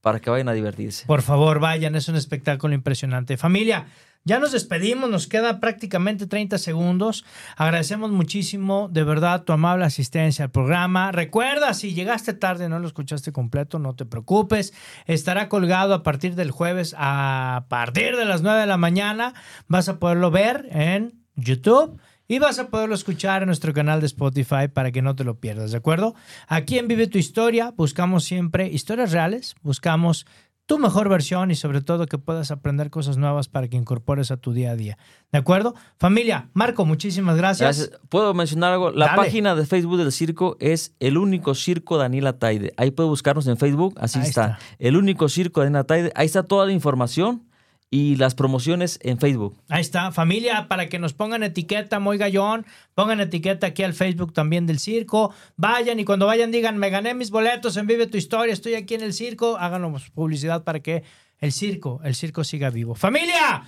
[0.00, 1.06] para que vayan a divertirse.
[1.06, 3.36] Por favor, vayan, es un espectáculo impresionante.
[3.36, 3.86] Familia,
[4.24, 7.24] ya nos despedimos, nos queda prácticamente 30 segundos.
[7.56, 11.10] Agradecemos muchísimo, de verdad, tu amable asistencia al programa.
[11.10, 14.74] Recuerda, si llegaste tarde no lo escuchaste completo, no te preocupes.
[15.06, 19.32] Estará colgado a partir del jueves a partir de las 9 de la mañana.
[19.68, 21.98] Vas a poderlo ver en YouTube.
[22.30, 25.40] Y vas a poderlo escuchar en nuestro canal de Spotify para que no te lo
[25.40, 26.14] pierdas, ¿de acuerdo?
[26.46, 30.26] Aquí en Vive tu Historia buscamos siempre historias reales, buscamos
[30.64, 34.36] tu mejor versión y sobre todo que puedas aprender cosas nuevas para que incorpores a
[34.36, 34.96] tu día a día.
[35.32, 35.74] ¿De acuerdo?
[35.98, 37.78] Familia, Marco, muchísimas gracias.
[37.78, 38.00] Gracias.
[38.08, 38.92] ¿Puedo mencionar algo?
[38.92, 39.16] La Dale.
[39.16, 42.72] página de Facebook del circo es El Único Circo Daniela Taide.
[42.76, 44.52] Ahí puede buscarnos en Facebook, así está.
[44.52, 44.58] está.
[44.78, 46.12] El Único Circo Daniela Taide.
[46.14, 47.49] Ahí está toda la información
[47.90, 49.58] y las promociones en Facebook.
[49.68, 52.64] Ahí está, familia, para que nos pongan etiqueta Muy Gallón,
[52.94, 55.34] pongan etiqueta aquí al Facebook también del circo.
[55.56, 58.94] Vayan y cuando vayan digan, me gané mis boletos en Vive tu Historia, estoy aquí
[58.94, 59.56] en el circo.
[59.58, 61.02] Háganos publicidad para que
[61.38, 62.94] el circo, el circo siga vivo.
[62.94, 63.64] Familia,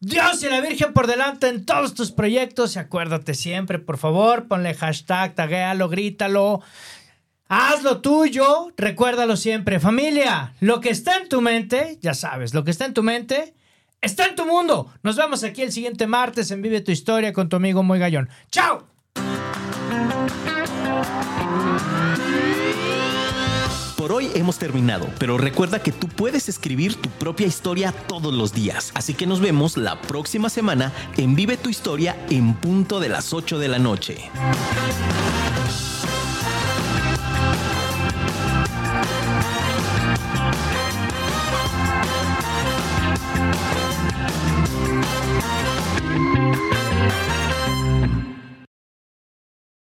[0.00, 4.48] Dios y la Virgen por delante en todos tus proyectos y acuérdate siempre, por favor,
[4.48, 6.62] ponle hashtag, taguéalo, grítalo.
[7.48, 9.80] Haz lo tuyo, recuérdalo siempre.
[9.80, 13.54] Familia, lo que está en tu mente, ya sabes, lo que está en tu mente,
[14.00, 14.92] está en tu mundo.
[15.02, 18.28] Nos vemos aquí el siguiente martes en Vive tu Historia con tu amigo Muy Gallón.
[18.50, 18.86] ¡Chao!
[23.96, 28.52] Por hoy hemos terminado, pero recuerda que tú puedes escribir tu propia historia todos los
[28.52, 28.92] días.
[28.94, 33.32] Así que nos vemos la próxima semana en Vive tu Historia en punto de las
[33.32, 34.30] 8 de la noche.